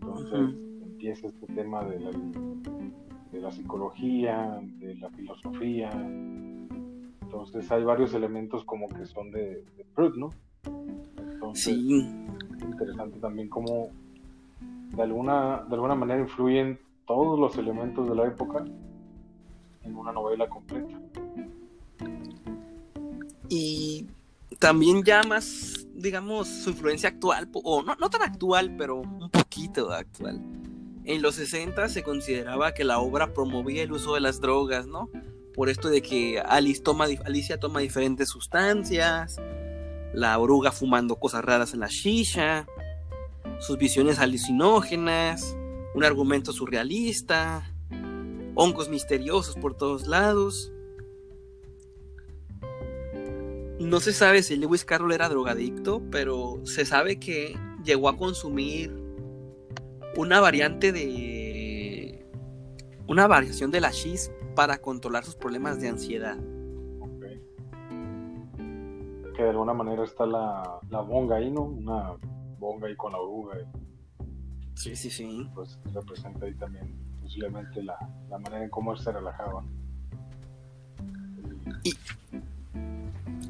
Entonces 0.00 0.56
empieza 0.82 1.28
este 1.28 1.46
tema 1.54 1.84
de 1.84 2.00
la, 2.00 2.10
de 2.10 3.40
la 3.40 3.52
psicología, 3.52 4.60
de 4.78 4.96
la 4.96 5.10
filosofía. 5.10 5.90
Entonces 7.22 7.70
hay 7.70 7.84
varios 7.84 8.14
elementos 8.14 8.64
como 8.64 8.88
que 8.88 9.06
son 9.06 9.30
de, 9.30 9.62
de 9.76 9.84
Freud, 9.94 10.14
¿no? 10.16 10.30
Entonces, 11.16 11.74
sí. 11.74 12.16
es 12.56 12.64
interesante 12.64 13.18
también 13.20 13.48
cómo 13.48 13.90
de 14.96 15.02
alguna, 15.02 15.64
de 15.68 15.74
alguna 15.74 15.94
manera 15.94 16.20
influyen 16.20 16.78
todos 17.06 17.38
los 17.38 17.56
elementos 17.56 18.08
de 18.08 18.14
la 18.14 18.26
época 18.26 18.64
en 19.82 19.96
una 19.96 20.12
novela 20.12 20.48
completa. 20.48 20.98
Y 23.48 24.06
también 24.58 25.02
ya 25.02 25.22
más, 25.22 25.86
digamos, 25.94 26.48
su 26.48 26.70
influencia 26.70 27.10
actual, 27.10 27.48
o 27.52 27.82
no, 27.82 27.94
no 27.96 28.10
tan 28.10 28.22
actual, 28.22 28.74
pero 28.76 28.96
un 28.96 29.30
poquito 29.30 29.92
actual. 29.92 30.40
En 31.04 31.20
los 31.20 31.34
60 31.34 31.88
se 31.90 32.02
consideraba 32.02 32.72
que 32.72 32.84
la 32.84 32.98
obra 32.98 33.34
promovía 33.34 33.82
el 33.82 33.92
uso 33.92 34.14
de 34.14 34.20
las 34.20 34.40
drogas, 34.40 34.86
¿no? 34.86 35.10
Por 35.54 35.68
esto 35.68 35.90
de 35.90 36.00
que 36.00 36.40
Alice 36.40 36.82
toma, 36.82 37.06
Alicia 37.24 37.60
toma 37.60 37.80
diferentes 37.80 38.30
sustancias, 38.30 39.36
la 40.14 40.38
oruga 40.38 40.72
fumando 40.72 41.16
cosas 41.16 41.44
raras 41.44 41.74
en 41.74 41.80
la 41.80 41.88
shisha, 41.88 42.66
sus 43.58 43.76
visiones 43.76 44.18
alucinógenas, 44.18 45.56
un 45.94 46.04
argumento 46.04 46.52
surrealista, 46.52 47.72
hongos 48.54 48.88
misteriosos 48.88 49.56
por 49.56 49.76
todos 49.76 50.06
lados. 50.06 50.72
No 53.78 54.00
se 54.00 54.12
sabe 54.12 54.42
si 54.42 54.56
Lewis 54.56 54.84
Carroll 54.84 55.12
era 55.12 55.28
drogadicto, 55.28 56.02
pero 56.10 56.60
se 56.64 56.84
sabe 56.84 57.18
que 57.18 57.56
llegó 57.84 58.08
a 58.08 58.16
consumir 58.16 58.92
una 60.16 60.40
variante 60.40 60.92
de. 60.92 62.26
una 63.06 63.26
variación 63.26 63.70
de 63.70 63.80
la 63.80 63.90
Shiz 63.90 64.30
para 64.54 64.78
controlar 64.78 65.24
sus 65.24 65.36
problemas 65.36 65.80
de 65.80 65.88
ansiedad. 65.88 66.38
Que 69.36 69.42
de 69.42 69.50
alguna 69.50 69.74
manera 69.74 70.04
está 70.04 70.26
la, 70.26 70.78
la 70.90 71.00
bonga 71.00 71.36
ahí, 71.36 71.50
¿no? 71.50 71.62
Una 71.62 72.16
bonga 72.58 72.86
ahí 72.86 72.94
con 72.94 73.10
la 73.10 73.18
oruga. 73.18 73.56
Sí, 74.74 74.96
sí, 74.96 75.10
sí. 75.10 75.48
Pues 75.54 75.78
representa 75.92 76.46
ahí 76.46 76.54
también 76.54 76.92
posiblemente 77.22 77.82
la, 77.82 77.96
manera 78.30 78.62
en 78.62 78.70
cómo 78.70 78.96
se 78.96 79.10
relajaba. 79.10 79.64
Y 81.82 81.94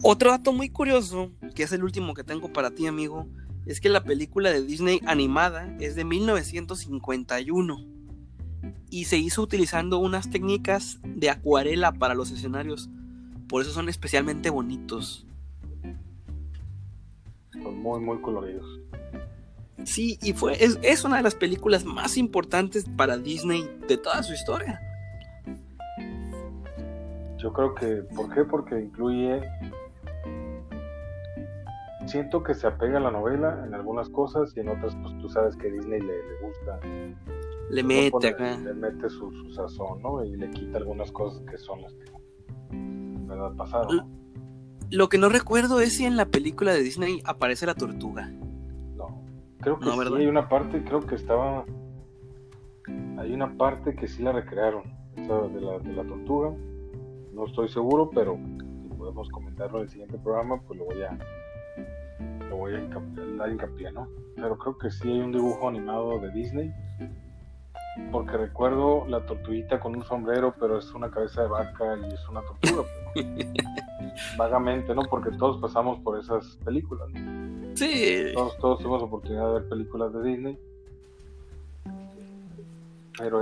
otro 0.02 0.30
dato 0.30 0.52
muy 0.52 0.68
curioso, 0.70 1.30
que 1.54 1.64
es 1.64 1.72
el 1.72 1.82
último 1.82 2.14
que 2.14 2.24
tengo 2.24 2.52
para 2.52 2.70
ti, 2.70 2.86
amigo, 2.86 3.26
es 3.66 3.80
que 3.80 3.88
la 3.88 4.04
película 4.04 4.50
de 4.50 4.62
Disney 4.62 5.00
animada 5.06 5.74
es 5.80 5.96
de 5.96 6.04
1951 6.04 7.84
y 8.90 9.04
se 9.04 9.16
hizo 9.16 9.42
utilizando 9.42 9.98
unas 9.98 10.30
técnicas 10.30 11.00
de 11.02 11.30
acuarela 11.30 11.92
para 11.92 12.14
los 12.14 12.30
escenarios. 12.30 12.90
Por 13.48 13.62
eso 13.62 13.72
son 13.72 13.88
especialmente 13.88 14.50
bonitos. 14.50 15.26
Son 17.52 17.78
muy, 17.80 18.00
muy 18.00 18.20
coloridos. 18.20 18.83
Sí, 19.84 20.18
y 20.22 20.32
fue, 20.32 20.56
es, 20.62 21.04
una 21.04 21.18
de 21.18 21.22
las 21.22 21.34
películas 21.34 21.84
más 21.84 22.16
importantes 22.16 22.84
para 22.96 23.18
Disney 23.18 23.68
de 23.86 23.96
toda 23.98 24.22
su 24.22 24.32
historia. 24.32 24.80
Yo 27.38 27.52
creo 27.52 27.74
que, 27.74 28.02
¿por 28.14 28.32
qué? 28.32 28.44
Porque 28.44 28.80
incluye, 28.80 29.42
siento 32.06 32.42
que 32.42 32.54
se 32.54 32.66
apega 32.66 32.98
a 32.98 33.00
la 33.00 33.10
novela 33.10 33.62
en 33.66 33.74
algunas 33.74 34.08
cosas 34.08 34.52
y 34.56 34.60
en 34.60 34.68
otras, 34.68 34.96
pues 35.02 35.18
tú 35.18 35.28
sabes 35.28 35.56
que 35.56 35.70
Disney 35.70 36.00
le, 36.00 36.14
gusta. 36.42 36.80
Le 37.70 37.82
mete 37.82 38.28
acá. 38.28 38.56
Le 38.56 38.72
mete 38.72 39.10
su, 39.10 39.30
sazón, 39.54 40.00
¿no? 40.02 40.24
Y 40.24 40.36
le 40.36 40.50
quita 40.50 40.78
algunas 40.78 41.12
cosas 41.12 41.42
que 41.50 41.58
son 41.58 41.82
las 41.82 41.92
que, 41.94 42.10
¿verdad? 43.26 43.52
Pasaron. 43.56 44.24
Lo 44.90 45.08
que 45.08 45.18
no 45.18 45.28
recuerdo 45.28 45.80
es 45.80 45.94
si 45.94 46.04
en 46.04 46.16
la 46.16 46.26
película 46.26 46.72
de 46.72 46.82
Disney 46.82 47.20
aparece 47.24 47.66
la 47.66 47.74
tortuga. 47.74 48.32
Creo 49.64 49.78
que 49.78 49.90
sí, 49.90 50.14
hay 50.14 50.26
una 50.26 50.46
parte, 50.46 50.84
creo 50.84 51.00
que 51.00 51.14
estaba. 51.14 51.64
Hay 53.16 53.32
una 53.32 53.56
parte 53.56 53.96
que 53.96 54.06
sí 54.06 54.22
la 54.22 54.32
recrearon, 54.32 54.84
de 55.16 55.60
la, 55.60 55.78
de 55.78 55.92
la 55.94 56.04
tortuga. 56.04 56.54
No 57.32 57.46
estoy 57.46 57.68
seguro, 57.70 58.10
pero 58.10 58.38
si 58.82 58.88
podemos 58.88 59.28
comentarlo 59.30 59.78
en 59.78 59.84
el 59.84 59.88
siguiente 59.88 60.18
programa, 60.18 60.60
pues 60.66 60.78
lo 60.78 60.84
voy 60.84 61.02
a. 61.02 61.18
Lo 62.50 62.56
voy 62.58 62.74
a 62.74 63.36
dar 63.38 63.50
hincapié, 63.50 63.90
¿no? 63.90 64.06
Pero 64.36 64.58
creo 64.58 64.76
que 64.76 64.90
sí 64.90 65.10
hay 65.10 65.20
un 65.20 65.32
dibujo 65.32 65.66
animado 65.66 66.20
de 66.20 66.30
Disney. 66.32 66.70
Porque 68.12 68.36
recuerdo 68.36 69.06
la 69.06 69.24
tortuguita 69.24 69.80
con 69.80 69.96
un 69.96 70.04
sombrero, 70.04 70.54
pero 70.60 70.78
es 70.78 70.92
una 70.92 71.10
cabeza 71.10 71.42
de 71.42 71.48
vaca 71.48 71.96
y 71.96 72.12
es 72.12 72.28
una 72.28 72.42
tortuga. 72.42 72.84
Vagamente, 74.36 74.94
¿no? 74.94 75.02
Porque 75.08 75.30
todos 75.38 75.58
pasamos 75.58 76.00
por 76.00 76.18
esas 76.18 76.56
películas. 76.64 77.08
Sí. 77.74 78.26
Todos, 78.34 78.56
todos 78.58 78.78
tuvimos 78.78 79.02
oportunidad 79.02 79.48
de 79.48 79.54
ver 79.60 79.68
películas 79.68 80.12
de 80.12 80.22
Disney. 80.22 80.58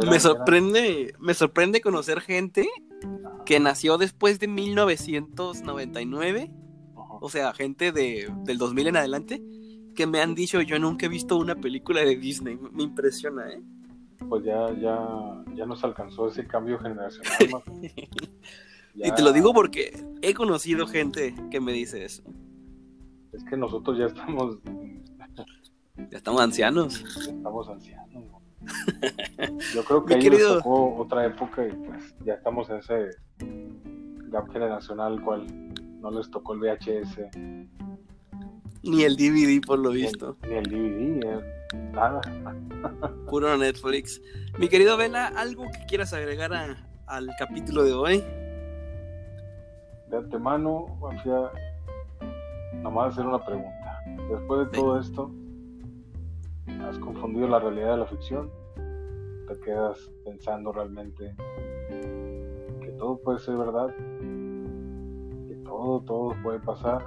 me 0.09 0.21
sorprende, 0.21 1.15
me 1.19 1.35
sorprende 1.35 1.81
conocer 1.81 2.21
gente 2.21 2.69
que 3.45 3.59
nació 3.61 3.99
después 3.99 4.39
de 4.39 4.49
1999, 4.49 6.51
o 6.95 7.29
sea, 7.29 7.53
gente 7.53 7.93
de, 7.93 8.33
del 8.45 8.59
2000 8.59 8.87
en 8.89 8.97
adelante, 8.97 9.43
que 9.95 10.07
me 10.07 10.21
han 10.21 10.35
dicho 10.35 10.61
yo 10.63 10.79
nunca 10.79 11.07
he 11.07 11.09
visto 11.09 11.37
una 11.37 11.57
película 11.57 12.03
de 12.03 12.17
Disney. 12.17 12.59
Me 12.73 12.85
impresiona, 12.85 13.51
¿eh? 13.51 13.61
Pues 14.29 14.45
ya, 14.45 14.73
ya, 14.81 15.43
ya 15.55 15.67
nos 15.67 15.83
alcanzó 15.85 16.29
ese 16.29 16.47
cambio 16.47 16.79
generacional. 16.79 17.63
Y 18.95 19.11
te 19.13 19.23
lo 19.23 19.33
digo 19.33 19.55
porque 19.55 20.05
he 20.21 20.35
conocido 20.35 20.87
gente 20.87 21.35
que 21.51 21.61
me 21.61 21.73
dice 21.73 22.05
eso. 22.05 22.23
Es 23.33 23.45
que 23.45 23.57
nosotros 23.57 23.99
ya 23.99 24.07
estamos. 24.07 24.59
Ya 26.11 26.19
estamos 26.19 26.41
ancianos. 26.41 27.05
Ya 27.27 27.33
estamos 27.33 27.69
ancianos. 27.69 28.25
Yo 29.75 29.85
creo 29.85 30.05
que 30.07 30.15
ahí 30.15 30.31
nos 30.31 30.59
tocó 30.59 30.97
otra 30.97 31.27
época 31.27 31.67
y 31.67 31.73
pues 31.73 32.15
ya 32.25 32.35
estamos 32.35 32.69
en 32.71 32.77
ese 32.77 33.11
gap 34.29 34.51
generacional 34.53 35.21
cual 35.23 35.47
no 36.01 36.11
les 36.11 36.31
tocó 36.31 36.55
el 36.55 36.61
VHS. 36.61 37.19
Ni 38.83 39.05
el 39.05 39.17
DVD 39.17 39.65
por 39.65 39.79
lo 39.79 39.91
visto. 39.91 40.37
Ni 40.49 40.55
el, 40.55 40.65
DVD, 40.65 41.25
eh, 41.25 41.91
nada. 41.93 42.21
Puro 43.31 43.57
Netflix. 43.57 44.21
Mi 44.59 44.69
querido 44.69 44.97
Vela, 44.97 45.29
¿algo 45.29 45.65
que 45.71 45.87
quieras 45.87 46.13
agregar 46.13 46.53
al 47.07 47.31
capítulo 47.39 47.85
de 47.85 47.93
hoy? 47.93 48.25
De 50.09 50.17
antemano, 50.19 50.87
Mafia, 51.01 51.51
nomás 52.83 53.13
hacer 53.13 53.27
una 53.27 53.45
pregunta. 53.45 54.03
Después 54.29 54.71
de 54.71 54.79
todo 54.79 54.99
esto, 54.99 55.31
¿has 56.89 56.99
confundido 56.99 57.49
la 57.49 57.61
realidad 57.61 57.93
de 57.93 57.97
la 57.99 58.07
ficción? 58.07 58.51
¿Te 59.49 59.59
quedas 59.61 60.11
pensando 60.25 60.73
realmente 60.73 61.35
que 62.81 62.89
todo 62.99 63.19
puede 63.19 63.39
ser 63.39 63.57
verdad? 63.57 63.95
¿Que 65.49 65.55
todo, 65.65 66.01
todo 66.03 66.35
puede 66.43 66.59
pasar? 66.61 67.07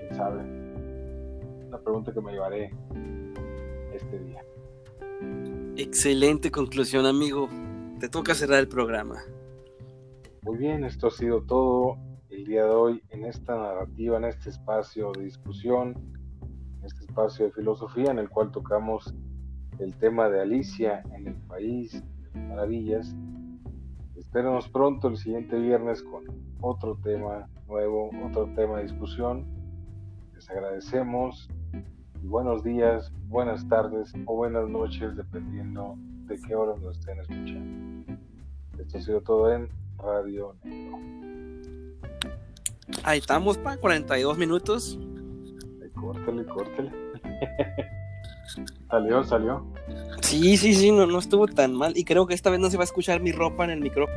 ¿Quién 0.00 0.14
sabe? 0.14 0.42
Una 1.68 1.78
pregunta 1.78 2.12
que 2.12 2.20
me 2.20 2.32
llevaré 2.32 2.70
este 3.92 4.18
día. 4.18 4.44
Excelente 5.76 6.50
conclusión, 6.50 7.06
amigo. 7.06 7.48
Te 7.98 8.08
toca 8.08 8.34
cerrar 8.34 8.60
el 8.60 8.68
programa. 8.68 9.22
Muy 10.42 10.58
bien, 10.58 10.84
esto 10.84 11.08
ha 11.08 11.10
sido 11.10 11.42
todo 11.42 11.96
el 12.36 12.44
día 12.44 12.64
de 12.64 12.70
hoy 12.70 13.02
en 13.10 13.24
esta 13.24 13.56
narrativa, 13.56 14.18
en 14.18 14.24
este 14.24 14.50
espacio 14.50 15.10
de 15.12 15.24
discusión, 15.24 15.94
en 16.42 16.84
este 16.84 17.04
espacio 17.06 17.46
de 17.46 17.52
filosofía 17.52 18.10
en 18.10 18.18
el 18.18 18.28
cual 18.28 18.52
tocamos 18.52 19.14
el 19.78 19.96
tema 19.96 20.28
de 20.28 20.42
Alicia 20.42 21.02
en 21.14 21.28
el 21.28 21.34
País 21.48 22.04
de 22.34 22.40
Maravillas. 22.40 23.16
Espérenos 24.16 24.68
pronto 24.68 25.08
el 25.08 25.16
siguiente 25.16 25.58
viernes 25.58 26.02
con 26.02 26.24
otro 26.60 26.98
tema 27.02 27.48
nuevo, 27.68 28.10
otro 28.26 28.52
tema 28.54 28.78
de 28.78 28.82
discusión. 28.82 29.46
Les 30.34 30.50
agradecemos 30.50 31.48
y 32.22 32.26
buenos 32.26 32.62
días, 32.62 33.10
buenas 33.28 33.66
tardes 33.66 34.12
o 34.26 34.36
buenas 34.36 34.68
noches, 34.68 35.16
dependiendo 35.16 35.94
de 36.26 36.38
qué 36.46 36.54
hora 36.54 36.78
nos 36.82 36.98
estén 36.98 37.18
escuchando. 37.20 38.12
Esto 38.78 38.98
ha 38.98 39.00
sido 39.00 39.20
todo 39.22 39.50
en 39.54 39.70
Radio 39.96 40.54
Negro. 40.62 41.25
Ahí 43.02 43.18
estamos, 43.18 43.58
para 43.58 43.76
42 43.76 44.38
minutos. 44.38 44.98
Córtale, 45.94 46.44
córtale. 46.44 46.92
salió, 48.90 49.24
salió. 49.24 49.66
Sí, 50.22 50.56
sí, 50.56 50.74
sí, 50.74 50.92
no, 50.92 51.06
no 51.06 51.18
estuvo 51.18 51.46
tan 51.46 51.74
mal. 51.74 51.96
Y 51.96 52.04
creo 52.04 52.26
que 52.26 52.34
esta 52.34 52.50
vez 52.50 52.60
no 52.60 52.70
se 52.70 52.76
va 52.76 52.82
a 52.82 52.84
escuchar 52.84 53.20
mi 53.20 53.32
ropa 53.32 53.64
en 53.64 53.70
el 53.70 53.80
micrófono. 53.80 54.16